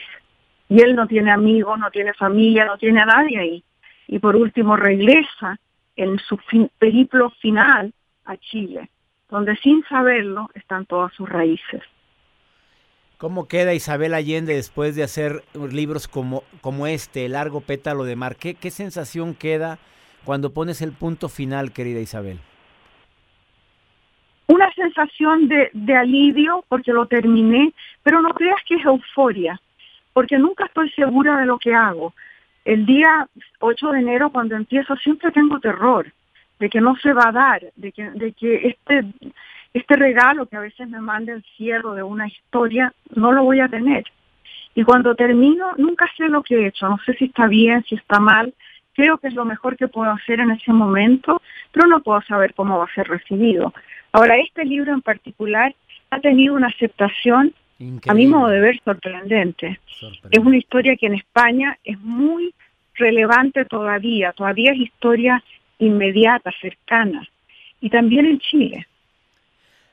Y 0.68 0.80
él 0.82 0.94
no 0.94 1.08
tiene 1.08 1.32
amigos, 1.32 1.76
no 1.80 1.90
tiene 1.90 2.14
familia, 2.14 2.64
no 2.64 2.78
tiene 2.78 3.00
a 3.00 3.06
nadie 3.06 3.40
ahí. 3.40 3.64
Y 4.06 4.20
por 4.20 4.36
último 4.36 4.76
regresa 4.76 5.58
en 5.96 6.20
su 6.20 6.38
periplo 6.78 7.30
final 7.40 7.92
a 8.24 8.36
Chile, 8.36 8.88
donde 9.30 9.56
sin 9.56 9.82
saberlo 9.88 10.48
están 10.54 10.86
todas 10.86 11.12
sus 11.14 11.28
raíces. 11.28 11.82
¿Cómo 13.22 13.46
queda 13.46 13.72
Isabel 13.72 14.14
Allende 14.14 14.52
después 14.52 14.96
de 14.96 15.04
hacer 15.04 15.44
libros 15.54 16.08
como, 16.08 16.42
como 16.60 16.88
este, 16.88 17.24
El 17.24 17.32
largo 17.32 17.60
pétalo 17.60 18.02
de 18.02 18.16
mar? 18.16 18.34
¿Qué, 18.34 18.54
¿Qué 18.54 18.72
sensación 18.72 19.36
queda 19.36 19.78
cuando 20.24 20.52
pones 20.52 20.82
el 20.82 20.90
punto 20.90 21.28
final, 21.28 21.70
querida 21.70 22.00
Isabel? 22.00 22.40
Una 24.48 24.72
sensación 24.72 25.46
de, 25.46 25.96
alivio 25.96 26.64
porque 26.68 26.92
lo 26.92 27.06
terminé, 27.06 27.72
pero 28.02 28.20
no 28.22 28.34
creas 28.34 28.60
que 28.66 28.74
es 28.74 28.84
euforia, 28.84 29.60
porque 30.12 30.36
nunca 30.36 30.64
estoy 30.64 30.90
segura 30.90 31.38
de 31.38 31.46
lo 31.46 31.60
que 31.60 31.72
hago. 31.72 32.14
El 32.64 32.84
día 32.86 33.28
8 33.60 33.92
de 33.92 34.00
enero, 34.00 34.30
cuando 34.30 34.56
empiezo, 34.56 34.96
siempre 34.96 35.30
tengo 35.30 35.60
terror 35.60 36.12
de 36.58 36.68
que 36.68 36.80
no 36.80 36.96
se 36.96 37.12
va 37.12 37.28
a 37.28 37.32
dar, 37.32 37.62
de 37.76 37.92
que, 37.92 38.10
de 38.10 38.32
que 38.32 38.66
este 38.66 39.04
este 39.74 39.96
regalo 39.96 40.46
que 40.46 40.56
a 40.56 40.60
veces 40.60 40.88
me 40.88 41.00
manda 41.00 41.32
el 41.32 41.42
cierre 41.56 41.94
de 41.94 42.02
una 42.02 42.26
historia, 42.26 42.92
no 43.14 43.32
lo 43.32 43.44
voy 43.44 43.60
a 43.60 43.68
tener. 43.68 44.04
Y 44.74 44.84
cuando 44.84 45.14
termino, 45.14 45.72
nunca 45.76 46.06
sé 46.16 46.28
lo 46.28 46.42
que 46.42 46.56
he 46.56 46.66
hecho, 46.66 46.88
no 46.88 46.98
sé 47.04 47.14
si 47.14 47.26
está 47.26 47.46
bien, 47.46 47.84
si 47.84 47.94
está 47.94 48.20
mal, 48.20 48.54
creo 48.94 49.18
que 49.18 49.28
es 49.28 49.34
lo 49.34 49.44
mejor 49.44 49.76
que 49.76 49.88
puedo 49.88 50.10
hacer 50.10 50.40
en 50.40 50.50
ese 50.50 50.72
momento, 50.72 51.40
pero 51.72 51.86
no 51.86 52.02
puedo 52.02 52.20
saber 52.22 52.54
cómo 52.54 52.78
va 52.78 52.84
a 52.84 52.94
ser 52.94 53.08
recibido. 53.08 53.72
Ahora, 54.12 54.36
este 54.38 54.64
libro 54.64 54.92
en 54.92 55.02
particular 55.02 55.74
ha 56.10 56.20
tenido 56.20 56.54
una 56.54 56.68
aceptación, 56.68 57.54
a 58.06 58.14
mi 58.14 58.26
modo 58.26 58.48
de 58.48 58.60
ver, 58.60 58.80
sorprendente. 58.84 59.80
Es 60.30 60.38
una 60.38 60.58
historia 60.58 60.96
que 60.96 61.06
en 61.06 61.14
España 61.14 61.78
es 61.82 61.98
muy 62.00 62.54
relevante 62.94 63.64
todavía, 63.64 64.32
todavía 64.32 64.72
es 64.72 64.78
historia 64.78 65.42
inmediata, 65.78 66.50
cercana, 66.60 67.26
y 67.80 67.90
también 67.90 68.26
en 68.26 68.38
Chile 68.38 68.86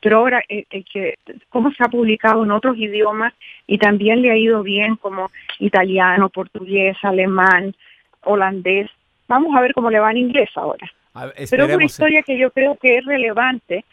pero 0.02 0.18
ahora 0.18 0.44
eh, 0.48 0.66
eh, 0.70 0.84
que 0.84 1.16
cómo 1.50 1.72
se 1.72 1.84
ha 1.84 1.88
publicado 1.88 2.44
en 2.44 2.52
otros 2.52 2.78
idiomas 2.78 3.34
y 3.68 3.78
también 3.78 4.22
le 4.22 4.32
ha 4.32 4.38
ido 4.38 4.64
bien 4.64 4.96
como 4.96 5.30
italiano, 5.60 6.30
portugués, 6.30 6.98
alemán, 7.04 7.76
holandés. 8.24 8.90
Vamos 9.28 9.56
a 9.56 9.62
ver 9.62 9.74
cómo 9.74 9.90
le 9.90 10.00
va 10.00 10.12
en 10.12 10.18
inglés 10.18 10.50
ahora. 10.56 10.92
pero 11.50 11.66
es 11.66 11.76
una 11.76 11.86
historia 11.86 12.22
que 12.24 12.38
yo 12.38 12.52
creo 12.52 12.76
que 12.76 12.98
es 12.98 13.06
relevante 13.06 13.84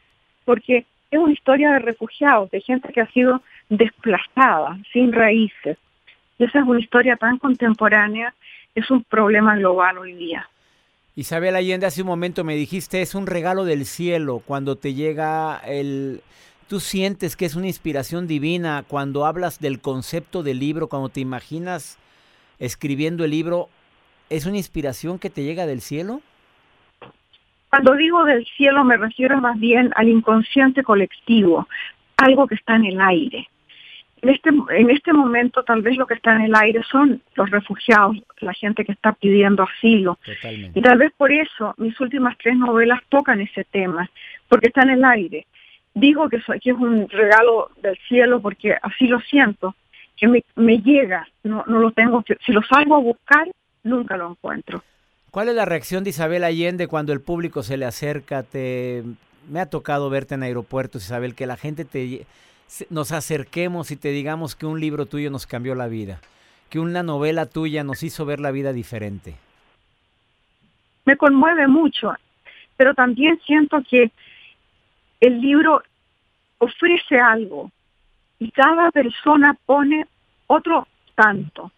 porque 0.45 0.87
es 1.11 1.19
una 1.19 1.33
historia 1.33 1.73
de 1.73 1.79
refugiados, 1.81 2.51
de 2.51 2.61
gente 2.61 2.93
que 2.93 3.01
ha 3.01 3.11
sido 3.13 3.43
desplazada, 3.69 4.79
sin 4.93 5.13
raíces. 5.13 5.79
Y 6.39 6.45
esa 6.45 6.61
es 6.61 6.67
una 6.67 6.81
historia 6.81 7.17
tan 7.17 7.39
contemporánea, 7.39 8.35
es 8.75 8.91
un 8.91 9.03
problema 9.05 9.57
global 9.57 9.99
hoy 9.99 10.15
día. 10.15 10.49
Isabel 11.19 11.57
Allende, 11.57 11.87
hace 11.87 12.03
un 12.03 12.09
momento 12.09 12.45
me 12.45 12.57
dijiste, 12.57 13.01
es 13.01 13.15
un 13.15 13.27
regalo 13.27 13.65
del 13.65 13.87
cielo 13.87 14.43
cuando 14.45 14.77
te 14.77 14.93
llega 14.93 15.59
el... 15.67 16.21
Tú 16.69 16.79
sientes 16.79 17.37
que 17.37 17.47
es 17.47 17.55
una 17.55 17.69
inspiración 17.69 18.27
divina 18.27 18.85
cuando 18.87 19.25
hablas 19.25 19.59
del 19.59 19.81
concepto 19.81 20.43
del 20.43 20.59
libro, 20.59 20.89
cuando 20.89 21.09
te 21.09 21.21
imaginas 21.21 21.99
escribiendo 22.59 23.25
el 23.25 23.31
libro, 23.31 23.71
¿es 24.29 24.45
una 24.45 24.59
inspiración 24.59 25.19
que 25.19 25.31
te 25.31 25.43
llega 25.43 25.65
del 25.65 25.81
cielo? 25.81 26.21
Cuando 27.71 27.95
digo 27.95 28.23
del 28.25 28.45
cielo 28.45 28.85
me 28.85 28.99
refiero 28.99 29.41
más 29.41 29.59
bien 29.59 29.93
al 29.97 30.09
inconsciente 30.09 30.83
colectivo, 30.83 31.67
algo 32.19 32.47
que 32.47 32.57
está 32.57 32.77
en 32.77 32.85
el 32.85 33.01
aire. 33.01 33.49
En 34.23 34.31
este, 34.31 34.49
en 34.49 34.91
este 34.91 35.13
momento 35.13 35.63
tal 35.63 35.83
vez 35.83 35.97
lo 35.97 36.07
que 36.07 36.15
está 36.15 36.35
en 36.35 36.43
el 36.43 36.55
aire 36.55 36.83
son 36.91 37.21
los 37.35 37.51
refugiados, 37.51 38.17
la 38.41 38.55
gente 38.55 38.85
que 38.85 38.93
está 38.93 39.13
pidiendo 39.13 39.63
asilo. 39.63 40.19
Y 40.75 40.81
tal 40.81 40.99
vez 40.99 41.13
por 41.17 41.31
eso 41.31 41.75
mis 41.77 41.99
últimas 42.01 42.37
tres 42.39 42.57
novelas 42.57 43.01
tocan 43.09 43.41
ese 43.41 43.65
tema, 43.65 44.11
porque 44.49 44.69
está 44.69 44.83
en 44.83 44.91
el 44.91 45.05
aire. 45.05 45.47
Digo 45.95 46.29
que, 46.29 46.39
que 46.63 46.71
es 46.71 46.77
un 46.77 47.09
regalo 47.09 47.71
del 47.83 47.97
cielo 48.09 48.41
porque 48.41 48.75
así 48.83 49.07
lo 49.07 49.21
siento, 49.21 49.75
que 50.17 50.29
me, 50.29 50.45
me 50.55 50.79
llega, 50.79 51.29
no, 51.45 51.65
no 51.67 51.79
lo 51.79 51.91
tengo, 51.91 52.25
si 52.45 52.53
lo 52.53 52.63
salgo 52.63 52.97
a 52.97 53.01
buscar, 53.01 53.47
nunca 53.83 54.17
lo 54.17 54.31
encuentro. 54.31 54.83
¿Cuál 55.31 55.51
es 55.51 55.55
la 55.55 55.67
reacción 55.67 56.03
de 56.03 56.11
Isabel 56.11 56.45
Allende 56.45 56.87
cuando 56.87 57.13
el 57.13 57.21
público 57.21 57.63
se 57.63 57.77
le 57.77 57.85
acerca? 57.85 58.43
Te, 58.43 59.03
me 59.51 59.61
ha 59.61 59.67
tocado 59.67 60.09
verte 60.09 60.35
en 60.35 60.43
aeropuertos, 60.43 61.05
Isabel, 61.05 61.35
que 61.35 61.47
la 61.47 61.57
gente 61.57 61.85
te 61.85 62.27
nos 62.91 63.13
acerquemos 63.13 63.91
y 63.91 63.97
te 63.97 64.09
digamos 64.09 64.55
que 64.55 64.67
un 64.67 64.81
libro 64.81 65.07
tuyo 65.07 65.31
nos 65.31 65.47
cambió 65.47 65.75
la 65.75 65.87
vida, 65.87 66.21
que 66.71 66.79
una 66.79 67.03
novela 67.03 67.47
tuya 67.47 67.85
nos 67.85 68.03
hizo 68.03 68.25
ver 68.25 68.41
la 68.41 68.51
vida 68.51 68.73
diferente? 68.73 69.37
Me 71.05 71.17
conmueve 71.17 71.69
mucho, 71.69 72.13
pero 72.77 72.95
también 72.95 73.41
siento 73.47 73.83
que 73.89 74.11
el 75.21 75.41
libro 75.41 75.83
ofrece 76.59 77.21
algo 77.21 77.71
y 78.39 78.51
cada 78.51 78.91
persona 78.91 79.57
pone 79.67 80.07
otro 80.47 80.87
tanto. 81.15 81.71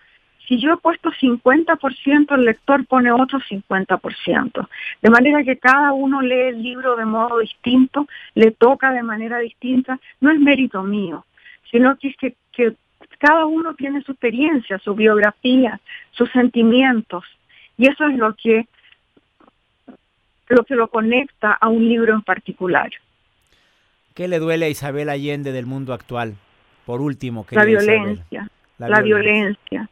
Si 0.48 0.58
yo 0.58 0.72
he 0.72 0.76
puesto 0.78 1.10
50%, 1.10 2.34
el 2.34 2.44
lector 2.44 2.86
pone 2.86 3.12
otro 3.12 3.38
50%. 3.38 4.68
De 5.02 5.10
manera 5.10 5.44
que 5.44 5.58
cada 5.58 5.92
uno 5.92 6.22
lee 6.22 6.48
el 6.48 6.62
libro 6.62 6.96
de 6.96 7.04
modo 7.04 7.40
distinto, 7.40 8.08
le 8.34 8.52
toca 8.52 8.90
de 8.92 9.02
manera 9.02 9.38
distinta. 9.40 10.00
No 10.22 10.30
es 10.32 10.40
mérito 10.40 10.82
mío, 10.82 11.26
sino 11.70 11.98
que, 11.98 12.14
que, 12.14 12.34
que 12.52 12.74
cada 13.18 13.44
uno 13.44 13.74
tiene 13.74 14.02
su 14.02 14.12
experiencia, 14.12 14.78
su 14.78 14.94
biografía, 14.94 15.78
sus 16.12 16.30
sentimientos. 16.30 17.24
Y 17.76 17.86
eso 17.86 18.06
es 18.06 18.16
lo 18.16 18.34
que 18.34 18.66
lo 20.48 20.64
que 20.64 20.76
lo 20.76 20.88
conecta 20.88 21.52
a 21.52 21.68
un 21.68 21.86
libro 21.86 22.14
en 22.14 22.22
particular. 22.22 22.90
¿Qué 24.14 24.28
le 24.28 24.38
duele 24.38 24.64
a 24.64 24.68
Isabel 24.70 25.10
Allende 25.10 25.52
del 25.52 25.66
mundo 25.66 25.92
actual? 25.92 26.36
Por 26.86 27.02
último, 27.02 27.44
la 27.50 27.66
violencia, 27.66 28.48
la, 28.78 28.88
la 28.88 29.02
violencia. 29.02 29.90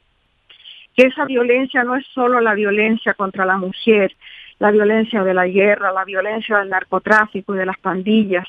Que 0.97 1.09
esa 1.09 1.25
violencia 1.25 1.85
no 1.85 1.97
es 1.97 2.07
solo 2.07 2.41
la 2.41 2.55
violencia 2.55 3.15
contra 3.15 3.45
la 3.45 3.59
mujer, 3.59 4.15
la 4.59 4.71
violencia 4.71 5.23
de 5.23 5.35
la 5.35 5.47
guerra, 5.47 5.93
la 5.93 6.05
violencia 6.05 6.59
del 6.59 6.71
narcotráfico 6.71 7.55
y 7.55 7.59
de 7.59 7.67
las 7.67 7.79
pandillas, 7.79 8.47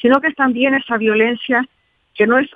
sino 0.00 0.20
que 0.20 0.28
es 0.28 0.34
también 0.34 0.74
esa 0.74 0.96
violencia 0.96 1.64
que 2.14 2.26
no 2.26 2.38
es 2.38 2.48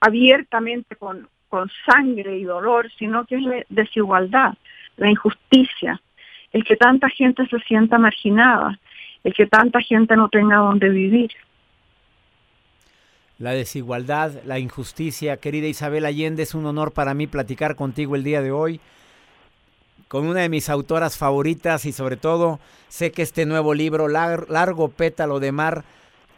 abiertamente 0.00 0.96
con, 0.96 1.28
con 1.48 1.70
sangre 1.86 2.36
y 2.38 2.44
dolor, 2.44 2.90
sino 2.98 3.24
que 3.24 3.36
es 3.36 3.42
la 3.42 3.62
desigualdad, 3.68 4.54
la 4.96 5.10
injusticia, 5.10 6.00
el 6.52 6.64
que 6.64 6.76
tanta 6.76 7.08
gente 7.08 7.46
se 7.46 7.58
sienta 7.60 7.98
marginada, 7.98 8.78
el 9.24 9.34
que 9.34 9.46
tanta 9.46 9.80
gente 9.80 10.16
no 10.16 10.28
tenga 10.28 10.56
donde 10.56 10.88
vivir. 10.88 11.30
La 13.38 13.50
desigualdad, 13.50 14.30
la 14.44 14.60
injusticia, 14.60 15.38
querida 15.38 15.66
Isabel 15.66 16.06
Allende, 16.06 16.44
es 16.44 16.54
un 16.54 16.66
honor 16.66 16.92
para 16.92 17.14
mí 17.14 17.26
platicar 17.26 17.74
contigo 17.74 18.14
el 18.14 18.22
día 18.22 18.40
de 18.42 18.52
hoy, 18.52 18.80
con 20.06 20.26
una 20.26 20.42
de 20.42 20.48
mis 20.48 20.68
autoras 20.68 21.16
favoritas 21.16 21.84
y 21.84 21.92
sobre 21.92 22.16
todo 22.16 22.60
sé 22.88 23.10
que 23.10 23.22
este 23.22 23.44
nuevo 23.44 23.74
libro, 23.74 24.06
Largo 24.06 24.88
Pétalo 24.88 25.40
de 25.40 25.50
Mar, 25.50 25.82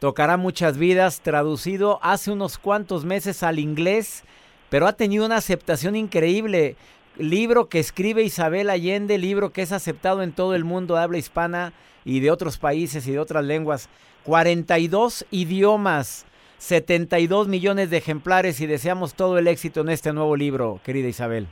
tocará 0.01 0.39
muchas 0.39 0.79
vidas, 0.79 1.21
traducido 1.21 1.99
hace 2.03 2.31
unos 2.31 2.57
cuantos 2.57 3.05
meses 3.05 3.43
al 3.43 3.59
inglés, 3.59 4.25
pero 4.71 4.87
ha 4.87 4.95
tenido 4.95 5.27
una 5.27 5.37
aceptación 5.37 5.97
increíble. 5.97 6.77
Libro 7.19 7.69
que 7.69 7.79
escribe 7.79 8.23
Isabel 8.23 8.71
Allende, 8.71 9.19
libro 9.19 9.53
que 9.53 9.61
es 9.61 9.73
aceptado 9.73 10.23
en 10.23 10.33
todo 10.33 10.55
el 10.55 10.65
mundo 10.65 10.97
habla 10.97 11.19
hispana 11.19 11.75
y 12.07 12.21
de 12.21 12.31
otros 12.31 12.57
países 12.57 13.07
y 13.07 13.13
de 13.13 13.19
otras 13.19 13.45
lenguas. 13.45 13.91
42 14.25 15.27
idiomas, 15.31 16.25
72 16.59 17.49
millones 17.49 17.91
de 17.91 17.99
ejemplares 17.99 18.61
y 18.61 18.67
deseamos 18.67 19.15
todo 19.15 19.39
el 19.39 19.47
éxito 19.47 19.81
en 19.81 19.91
este 19.91 20.13
nuevo 20.13 20.37
libro, 20.37 20.81
querida 20.85 21.09
Isabel. 21.09 21.47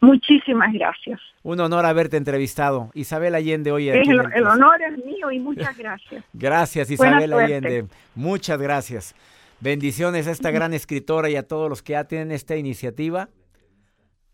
Muchísimas 0.00 0.72
gracias. 0.72 1.20
Un 1.42 1.60
honor 1.60 1.86
haberte 1.86 2.16
entrevistado. 2.16 2.90
Isabel 2.94 3.34
Allende, 3.34 3.72
hoy. 3.72 3.88
El, 3.88 3.98
el, 3.98 4.46
honor 4.46 4.80
es 4.82 5.04
mío 5.04 5.30
y 5.30 5.38
muchas 5.38 5.76
gracias. 5.76 6.24
gracias, 6.32 6.90
Isabel 6.90 7.32
Allende. 7.32 7.86
Muchas 8.14 8.58
gracias. 8.60 9.14
Bendiciones 9.60 10.26
a 10.26 10.30
esta 10.30 10.50
gran 10.50 10.72
escritora 10.72 11.28
y 11.28 11.36
a 11.36 11.46
todos 11.46 11.68
los 11.68 11.82
que 11.82 11.92
ya 11.92 12.04
tienen 12.04 12.32
esta 12.32 12.56
iniciativa. 12.56 13.28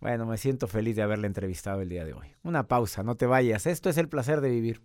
Bueno, 0.00 0.26
me 0.26 0.36
siento 0.36 0.68
feliz 0.68 0.94
de 0.94 1.02
haberle 1.02 1.26
entrevistado 1.26 1.80
el 1.82 1.88
día 1.88 2.04
de 2.04 2.12
hoy. 2.12 2.28
Una 2.42 2.68
pausa, 2.68 3.02
no 3.02 3.16
te 3.16 3.26
vayas. 3.26 3.66
Esto 3.66 3.88
es 3.88 3.98
el 3.98 4.08
placer 4.08 4.40
de 4.40 4.50
vivir. 4.50 4.80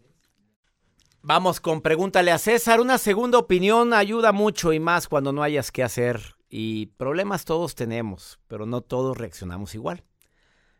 Vamos 1.24 1.60
con 1.60 1.82
pregúntale 1.82 2.32
a 2.32 2.40
César. 2.40 2.82
Una 2.82 2.98
segunda 2.98 3.38
opinión 3.38 3.94
ayuda 3.94 4.32
mucho 4.32 4.74
y 4.74 4.80
más 4.80 5.08
cuando 5.08 5.32
no 5.32 5.44
hayas 5.44 5.72
qué 5.72 5.84
hacer. 5.84 6.36
Y 6.50 6.88
problemas 6.98 7.46
todos 7.46 7.76
tenemos, 7.76 8.40
pero 8.48 8.66
no 8.66 8.82
todos 8.82 9.16
reaccionamos 9.16 9.76
igual. 9.76 10.04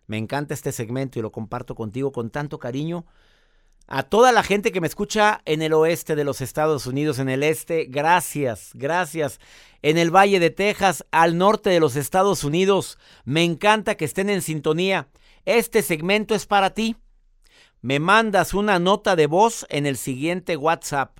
Me 0.08 0.18
encanta 0.18 0.56
este 0.56 0.72
segmento 0.72 1.20
y 1.20 1.22
lo 1.22 1.32
comparto 1.32 1.76
contigo 1.76 2.12
con 2.12 2.32
tanto 2.32 2.58
cariño 2.58 3.06
a 3.88 4.04
toda 4.04 4.32
la 4.32 4.42
gente 4.42 4.72
que 4.72 4.82
me 4.82 4.88
escucha 4.88 5.42
en 5.46 5.62
el 5.62 5.74
oeste 5.74 6.16
de 6.16 6.24
los 6.24 6.42
Estados 6.42 6.88
Unidos, 6.88 7.20
en 7.20 7.30
el 7.30 7.44
este, 7.44 7.86
gracias, 7.86 8.72
gracias. 8.74 9.40
En 9.84 9.98
el 9.98 10.10
Valle 10.10 10.40
de 10.40 10.50
Texas, 10.50 11.06
al 11.12 11.38
norte 11.38 11.70
de 11.70 11.80
los 11.80 11.96
Estados 11.96 12.44
Unidos, 12.44 12.98
me 13.26 13.44
encanta 13.44 13.96
que 13.96 14.06
estén 14.06 14.30
en 14.30 14.42
sintonía. 14.42 15.08
Este 15.46 15.84
segmento 15.84 16.34
es 16.34 16.48
para 16.48 16.72
ti. 16.72 16.96
Me 17.82 18.00
mandas 18.00 18.54
una 18.54 18.78
nota 18.78 19.16
de 19.16 19.26
voz 19.28 19.66
en 19.70 19.86
el 19.86 19.98
siguiente 19.98 20.56
WhatsApp, 20.56 21.18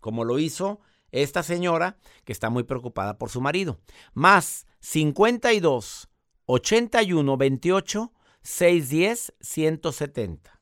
como 0.00 0.24
lo 0.24 0.38
hizo 0.38 0.80
esta 1.10 1.42
señora 1.42 1.96
que 2.24 2.32
está 2.32 2.50
muy 2.50 2.62
preocupada 2.62 3.18
por 3.18 3.30
su 3.30 3.40
marido. 3.40 3.80
Más 4.14 4.66
52 4.80 6.08
81 6.46 7.36
28 7.36 8.12
610 8.42 9.34
170. 9.40 10.60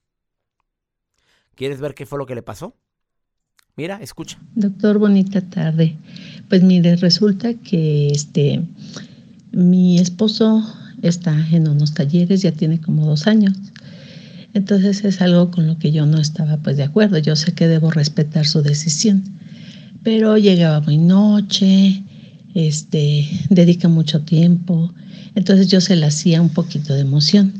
¿Quieres 1.55 1.81
ver 1.81 1.95
qué 1.95 2.07
fue 2.07 2.19
lo 2.19 2.27
que 2.27 2.35
le 2.35 2.43
pasó? 2.43 2.77
Mira, 3.77 3.99
escucha. 4.01 4.39
Doctor, 4.55 4.99
bonita 4.99 5.43
tarde. 5.43 5.99
Pues 6.49 6.63
mire, 6.63 6.97
resulta 6.97 7.53
que 7.55 8.09
este 8.09 8.63
mi 9.53 9.99
esposo 9.99 10.63
está 11.03 11.35
en 11.51 11.69
unos 11.69 11.93
talleres, 11.93 12.41
ya 12.41 12.53
tiene 12.53 12.81
como 12.81 13.05
dos 13.05 13.27
años. 13.27 13.53
Entonces 14.57 15.05
es 15.05 15.21
algo 15.21 15.51
con 15.51 15.67
lo 15.67 15.79
que 15.79 15.93
yo 15.93 16.07
no 16.07 16.19
estaba 16.19 16.57
pues 16.57 16.79
de 16.79 16.83
acuerdo. 16.83 17.19
Yo 17.19 17.37
sé 17.37 17.53
que 17.53 17.69
debo 17.69 17.91
respetar 17.91 18.47
su 18.47 18.63
decisión. 18.63 19.23
Pero 20.03 20.39
llegaba 20.39 20.81
muy 20.81 20.97
noche, 20.97 22.03
este, 22.55 23.29
dedica 23.51 23.89
mucho 23.89 24.23
tiempo. 24.23 24.95
Entonces 25.35 25.69
yo 25.69 25.83
se 25.83 25.95
le 25.95 26.07
hacía 26.07 26.41
un 26.41 26.49
poquito 26.49 26.95
de 26.95 27.01
emoción. 27.01 27.53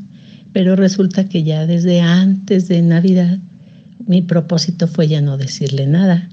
Pero 0.53 0.75
resulta 0.75 1.29
que 1.29 1.43
ya 1.43 1.67
desde 1.67 2.01
antes 2.01 2.67
de 2.67 2.81
Navidad 2.81 3.37
mi 4.07 4.23
propósito 4.23 4.87
fue 4.87 5.07
ya 5.07 5.21
no 5.21 5.37
decirle 5.37 5.85
nada. 5.85 6.27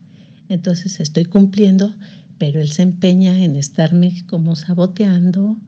Entonces 0.49 0.99
estoy 0.99 1.27
cumpliendo, 1.27 1.95
pero 2.39 2.63
él 2.63 2.71
se 2.71 2.81
empeña 2.81 3.37
en 3.45 3.57
estarme 3.57 4.25
como 4.29 4.57
saboteando 4.57 5.59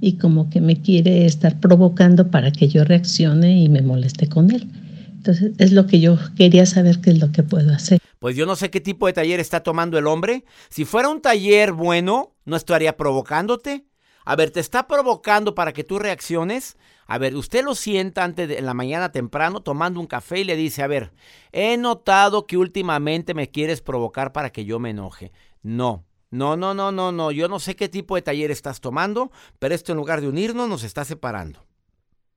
y 0.00 0.16
como 0.16 0.48
que 0.50 0.60
me 0.60 0.80
quiere 0.80 1.26
estar 1.26 1.60
provocando 1.60 2.30
para 2.30 2.50
que 2.50 2.68
yo 2.68 2.84
reaccione 2.84 3.60
y 3.60 3.68
me 3.68 3.82
moleste 3.82 4.28
con 4.28 4.50
él. 4.50 4.68
Entonces 5.16 5.52
es 5.58 5.72
lo 5.72 5.86
que 5.86 6.00
yo 6.00 6.18
quería 6.36 6.64
saber 6.64 7.00
qué 7.00 7.10
es 7.10 7.20
lo 7.20 7.30
que 7.30 7.42
puedo 7.42 7.72
hacer. 7.72 8.00
Pues 8.18 8.36
yo 8.36 8.46
no 8.46 8.56
sé 8.56 8.70
qué 8.70 8.80
tipo 8.80 9.06
de 9.06 9.12
taller 9.12 9.40
está 9.40 9.60
tomando 9.60 9.98
el 9.98 10.06
hombre. 10.06 10.44
Si 10.70 10.84
fuera 10.84 11.08
un 11.08 11.20
taller 11.20 11.72
bueno, 11.72 12.34
no 12.44 12.56
estaría 12.56 12.96
provocándote. 12.96 13.84
A 14.24 14.36
ver, 14.36 14.50
te 14.50 14.60
está 14.60 14.86
provocando 14.86 15.54
para 15.54 15.72
que 15.72 15.84
tú 15.84 15.98
reacciones. 15.98 16.76
A 17.06 17.18
ver, 17.18 17.34
usted 17.34 17.64
lo 17.64 17.74
sienta 17.74 18.24
antes 18.24 18.48
de 18.48 18.58
en 18.58 18.66
la 18.66 18.74
mañana 18.74 19.12
temprano 19.12 19.60
tomando 19.60 20.00
un 20.00 20.06
café 20.06 20.40
y 20.40 20.44
le 20.44 20.56
dice, 20.56 20.82
a 20.82 20.86
ver, 20.86 21.12
he 21.52 21.76
notado 21.76 22.46
que 22.46 22.56
últimamente 22.56 23.34
me 23.34 23.50
quieres 23.50 23.80
provocar 23.80 24.32
para 24.32 24.50
que 24.50 24.64
yo 24.64 24.78
me 24.78 24.90
enoje. 24.90 25.32
No, 25.62 26.04
no, 26.30 26.56
no, 26.56 26.74
no, 26.74 26.92
no, 26.92 27.12
no. 27.12 27.32
Yo 27.32 27.48
no 27.48 27.58
sé 27.58 27.76
qué 27.76 27.88
tipo 27.88 28.14
de 28.14 28.22
taller 28.22 28.50
estás 28.50 28.80
tomando, 28.80 29.32
pero 29.58 29.74
esto 29.74 29.92
en 29.92 29.98
lugar 29.98 30.20
de 30.20 30.28
unirnos 30.28 30.68
nos 30.68 30.84
está 30.84 31.04
separando. 31.04 31.66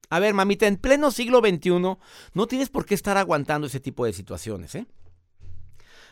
A 0.10 0.19
ver, 0.19 0.34
mamita, 0.34 0.67
en 0.67 0.77
pleno 0.77 1.12
siglo 1.12 1.39
XXI 1.39 1.69
no 2.34 2.47
tienes 2.47 2.69
por 2.69 2.86
qué 2.86 2.95
estar 2.95 3.17
aguantando 3.17 3.67
ese 3.67 3.79
tipo 3.79 4.06
de 4.06 4.13
situaciones, 4.13 4.75
¿eh? 4.75 4.88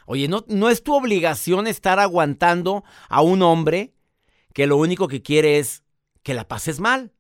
Oye, 0.06 0.28
no, 0.28 0.44
no 0.48 0.70
es 0.70 0.84
tu 0.84 0.96
obligación 0.96 1.68
estar 1.68 2.00
aguantando 2.00 2.84
a 3.10 3.22
un 3.22 3.42
hombre 3.44 3.94
que 4.54 4.68
lo 4.68 4.78
único 4.78 5.08
que 5.08 5.22
quiere 5.22 5.60
es 5.60 5.84
que 6.24 6.34
la 6.34 6.48
pases 6.48 6.80
mal. 6.80 7.14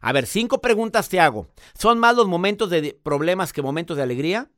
A 0.00 0.12
ver, 0.12 0.26
cinco 0.26 0.60
preguntas 0.60 1.08
te 1.08 1.20
hago. 1.20 1.48
¿Son 1.78 1.98
más 1.98 2.16
los 2.16 2.28
momentos 2.28 2.70
de 2.70 2.98
problemas 3.02 3.52
que 3.52 3.62
momentos 3.62 3.96
de 3.96 4.02
alegría? 4.02 4.50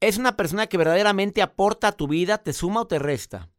¿Es 0.00 0.18
una 0.18 0.36
persona 0.36 0.66
que 0.66 0.76
verdaderamente 0.76 1.42
aporta 1.42 1.88
a 1.88 1.92
tu 1.92 2.06
vida, 2.06 2.38
te 2.38 2.52
suma 2.52 2.82
o 2.82 2.86
te 2.86 2.98
resta? 2.98 3.50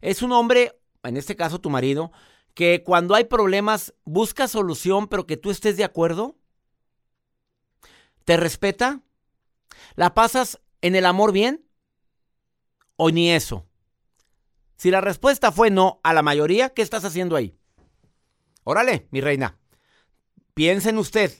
¿Es 0.00 0.22
un 0.22 0.32
hombre, 0.32 0.78
en 1.02 1.16
este 1.16 1.36
caso 1.36 1.60
tu 1.60 1.70
marido, 1.70 2.12
que 2.54 2.82
cuando 2.82 3.14
hay 3.14 3.24
problemas 3.24 3.94
busca 4.04 4.48
solución 4.48 5.08
pero 5.08 5.26
que 5.26 5.36
tú 5.36 5.50
estés 5.50 5.76
de 5.76 5.84
acuerdo? 5.84 6.36
¿Te 8.24 8.36
respeta? 8.36 9.02
¿La 9.94 10.14
pasas 10.14 10.60
en 10.80 10.96
el 10.96 11.06
amor 11.06 11.32
bien? 11.32 11.64
¿O 12.96 13.10
ni 13.10 13.30
eso? 13.30 13.66
Si 14.76 14.90
la 14.90 15.00
respuesta 15.00 15.52
fue 15.52 15.70
no 15.70 16.00
a 16.02 16.12
la 16.12 16.22
mayoría, 16.22 16.70
¿qué 16.70 16.82
estás 16.82 17.04
haciendo 17.04 17.36
ahí? 17.36 17.56
Órale, 18.64 19.06
mi 19.10 19.20
reina. 19.20 19.58
Piensa 20.54 20.90
en 20.90 20.98
usted. 20.98 21.32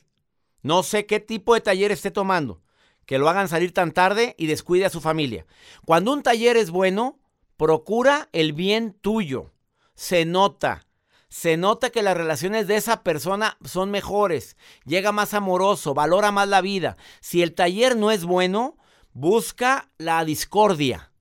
No 0.62 0.82
sé 0.82 1.06
qué 1.06 1.20
tipo 1.20 1.54
de 1.54 1.60
taller 1.60 1.92
esté 1.92 2.10
tomando. 2.10 2.62
Que 3.04 3.18
lo 3.18 3.28
hagan 3.28 3.48
salir 3.48 3.72
tan 3.72 3.92
tarde 3.92 4.34
y 4.38 4.46
descuide 4.46 4.84
a 4.84 4.90
su 4.90 5.00
familia. 5.00 5.46
Cuando 5.84 6.12
un 6.12 6.22
taller 6.22 6.56
es 6.56 6.70
bueno, 6.70 7.18
procura 7.56 8.28
el 8.32 8.52
bien 8.52 8.92
tuyo. 9.00 9.52
Se 9.94 10.24
nota. 10.24 10.86
Se 11.28 11.56
nota 11.56 11.90
que 11.90 12.02
las 12.02 12.16
relaciones 12.16 12.66
de 12.66 12.76
esa 12.76 13.02
persona 13.02 13.58
son 13.64 13.90
mejores. 13.90 14.56
Llega 14.84 15.12
más 15.12 15.34
amoroso, 15.34 15.92
valora 15.92 16.30
más 16.32 16.48
la 16.48 16.60
vida. 16.60 16.96
Si 17.20 17.42
el 17.42 17.54
taller 17.54 17.96
no 17.96 18.10
es 18.10 18.24
bueno, 18.24 18.76
busca 19.12 19.90
la 19.98 20.24
discordia. 20.24 21.12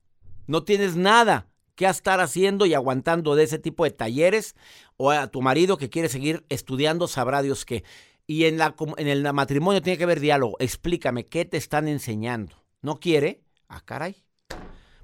No 0.46 0.62
tienes 0.62 0.96
nada 0.96 1.48
que 1.74 1.86
estar 1.86 2.20
haciendo 2.20 2.66
y 2.66 2.74
aguantando 2.74 3.34
de 3.34 3.44
ese 3.44 3.58
tipo 3.58 3.84
de 3.84 3.90
talleres 3.90 4.54
o 4.96 5.10
a 5.10 5.26
tu 5.26 5.42
marido 5.42 5.76
que 5.76 5.90
quiere 5.90 6.08
seguir 6.08 6.46
estudiando, 6.48 7.08
sabrá 7.08 7.42
Dios 7.42 7.64
qué. 7.64 7.84
Y 8.26 8.44
en, 8.44 8.58
la, 8.58 8.74
en 8.96 9.08
el 9.08 9.32
matrimonio 9.32 9.82
tiene 9.82 9.98
que 9.98 10.04
haber 10.04 10.20
diálogo. 10.20 10.56
Explícame, 10.58 11.26
¿qué 11.26 11.44
te 11.44 11.56
están 11.56 11.88
enseñando? 11.88 12.56
¿No 12.80 12.98
quiere? 12.98 13.42
Ah, 13.68 13.82
caray. 13.84 14.24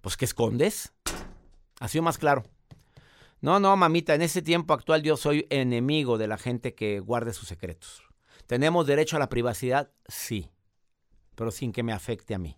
Pues 0.00 0.16
que 0.16 0.24
escondes. 0.24 0.92
Ha 1.82 1.88
sido 1.88 2.04
más 2.04 2.16
claro. 2.16 2.44
No, 3.40 3.58
no, 3.58 3.76
mamita, 3.76 4.14
en 4.14 4.22
este 4.22 4.40
tiempo 4.40 4.72
actual 4.72 5.02
yo 5.02 5.16
soy 5.16 5.48
enemigo 5.50 6.16
de 6.16 6.28
la 6.28 6.38
gente 6.38 6.76
que 6.76 7.00
guarde 7.00 7.32
sus 7.32 7.48
secretos. 7.48 8.04
¿Tenemos 8.46 8.86
derecho 8.86 9.16
a 9.16 9.18
la 9.18 9.28
privacidad? 9.28 9.90
Sí, 10.06 10.48
pero 11.34 11.50
sin 11.50 11.72
que 11.72 11.82
me 11.82 11.92
afecte 11.92 12.36
a 12.36 12.38
mí. 12.38 12.56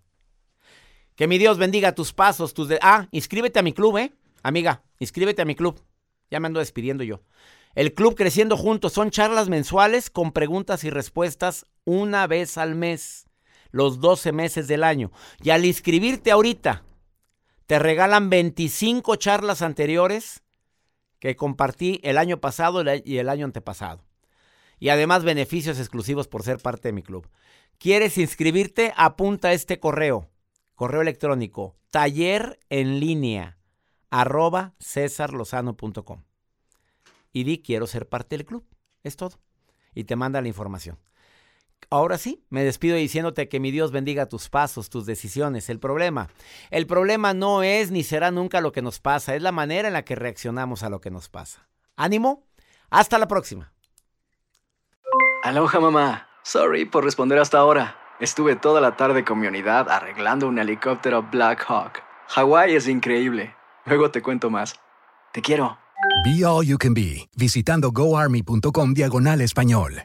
Que 1.17 1.27
mi 1.27 1.39
Dios 1.39 1.57
bendiga 1.57 1.95
tus 1.95 2.13
pasos, 2.13 2.53
tus... 2.53 2.69
De 2.69 2.79
ah, 2.83 3.09
inscríbete 3.13 3.59
a 3.59 3.63
mi 3.63 3.73
club, 3.73 3.97
¿eh? 3.97 4.13
Amiga, 4.43 4.83
inscríbete 4.99 5.41
a 5.41 5.47
mi 5.47 5.55
club. 5.55 5.83
Ya 6.31 6.39
me 6.39 6.49
ando 6.49 6.61
despidiendo 6.61 7.03
yo. 7.03 7.23
El 7.75 7.95
club 7.95 8.17
Creciendo 8.17 8.59
Juntos 8.59 8.93
son 8.93 9.11
charlas 9.11 9.49
mensuales 9.49 10.11
con 10.11 10.33
preguntas 10.33 10.85
y 10.85 10.91
respuestas 10.91 11.65
una 11.87 12.27
vez 12.27 12.59
al 12.59 12.75
mes, 12.75 13.27
los 13.71 14.01
12 14.01 14.33
meses 14.33 14.69
del 14.69 14.85
año. 14.85 15.13
Y 15.43 15.49
al 15.49 15.65
inscribirte 15.65 16.31
ahorita, 16.31 16.85
te 17.67 17.79
regalan 17.79 18.31
25 18.31 19.17
charlas 19.17 19.63
anteriores 19.63 20.43
que 21.19 21.37
compartí 21.37 22.01
el 22.03 22.19
año 22.19 22.41
pasado 22.41 22.83
y 23.05 23.19
el 23.19 23.29
año 23.29 23.47
antepasado. 23.47 24.05
Y 24.79 24.91
además 24.91 25.25
beneficios 25.25 25.79
exclusivos 25.79 26.29
por 26.29 26.43
ser 26.43 26.59
parte 26.59 26.89
de 26.89 26.93
mi 26.93 27.03
club. 27.03 27.29
¿Quieres 27.79 28.19
inscribirte? 28.19 28.93
Apunta 28.97 29.53
este 29.53 29.81
correo. 29.81 30.29
Correo 30.75 31.01
electrónico. 31.01 31.77
Taller 31.91 32.59
en 32.69 33.01
línea 33.01 33.59
arroba 34.11 34.75
cesarlozano.com. 34.79 36.23
Y 37.33 37.45
di 37.45 37.63
quiero 37.63 37.87
ser 37.87 38.09
parte 38.09 38.37
del 38.37 38.47
club. 38.47 38.67
Es 39.03 39.17
todo. 39.17 39.41
Y 39.95 40.05
te 40.05 40.17
manda 40.17 40.41
la 40.43 40.49
información. 40.49 40.99
Ahora 41.91 42.19
sí, 42.19 42.45
me 42.51 42.65
despido 42.65 42.97
diciéndote 42.97 43.49
que 43.49 43.61
mi 43.61 43.71
Dios 43.71 43.93
bendiga 43.93 44.27
tus 44.27 44.49
pasos, 44.49 44.91
tus 44.91 45.07
decisiones. 45.07 45.69
El 45.69 45.79
problema, 45.79 46.29
el 46.71 46.87
problema 46.87 47.35
no 47.35 47.63
es 47.63 47.91
ni 47.91 48.03
será 48.03 48.31
nunca 48.31 48.61
lo 48.61 48.73
que 48.73 48.83
nos 48.83 49.01
pasa, 49.01 49.35
es 49.35 49.43
la 49.43 49.53
manera 49.53 49.89
en 49.89 49.95
la 49.95 50.05
que 50.05 50.15
reaccionamos 50.15 50.83
a 50.83 50.91
lo 50.91 51.01
que 51.01 51.11
nos 51.11 51.29
pasa. 51.29 51.69
Ánimo, 51.97 52.45
hasta 52.91 53.19
la 53.19 53.29
próxima. 53.29 53.73
Aloha 55.43 55.79
mamá, 55.81 56.29
sorry 56.43 56.85
por 56.85 57.05
responder 57.05 57.39
hasta 57.39 57.59
ahora. 57.59 57.97
Estuve 58.21 58.57
toda 58.57 58.81
la 58.81 58.97
tarde 58.97 59.25
con 59.25 59.41
mi 59.41 59.47
unidad 59.47 59.91
arreglando 59.91 60.49
un 60.49 60.59
helicóptero 60.59 61.23
Black 61.31 61.65
Hawk. 61.69 62.03
Hawái 62.29 62.75
es 62.75 62.89
increíble. 62.89 63.55
Luego 63.85 64.11
te 64.11 64.23
cuento 64.23 64.51
más. 64.51 64.81
Te 65.33 65.43
quiero. 65.43 65.79
Be 66.25 66.45
All 66.45 66.65
You 66.65 66.79
Can 66.79 66.95
Be, 66.95 67.29
visitando 67.37 67.91
goarmy.com 67.91 68.95
diagonal 68.95 69.41
español. 69.41 70.05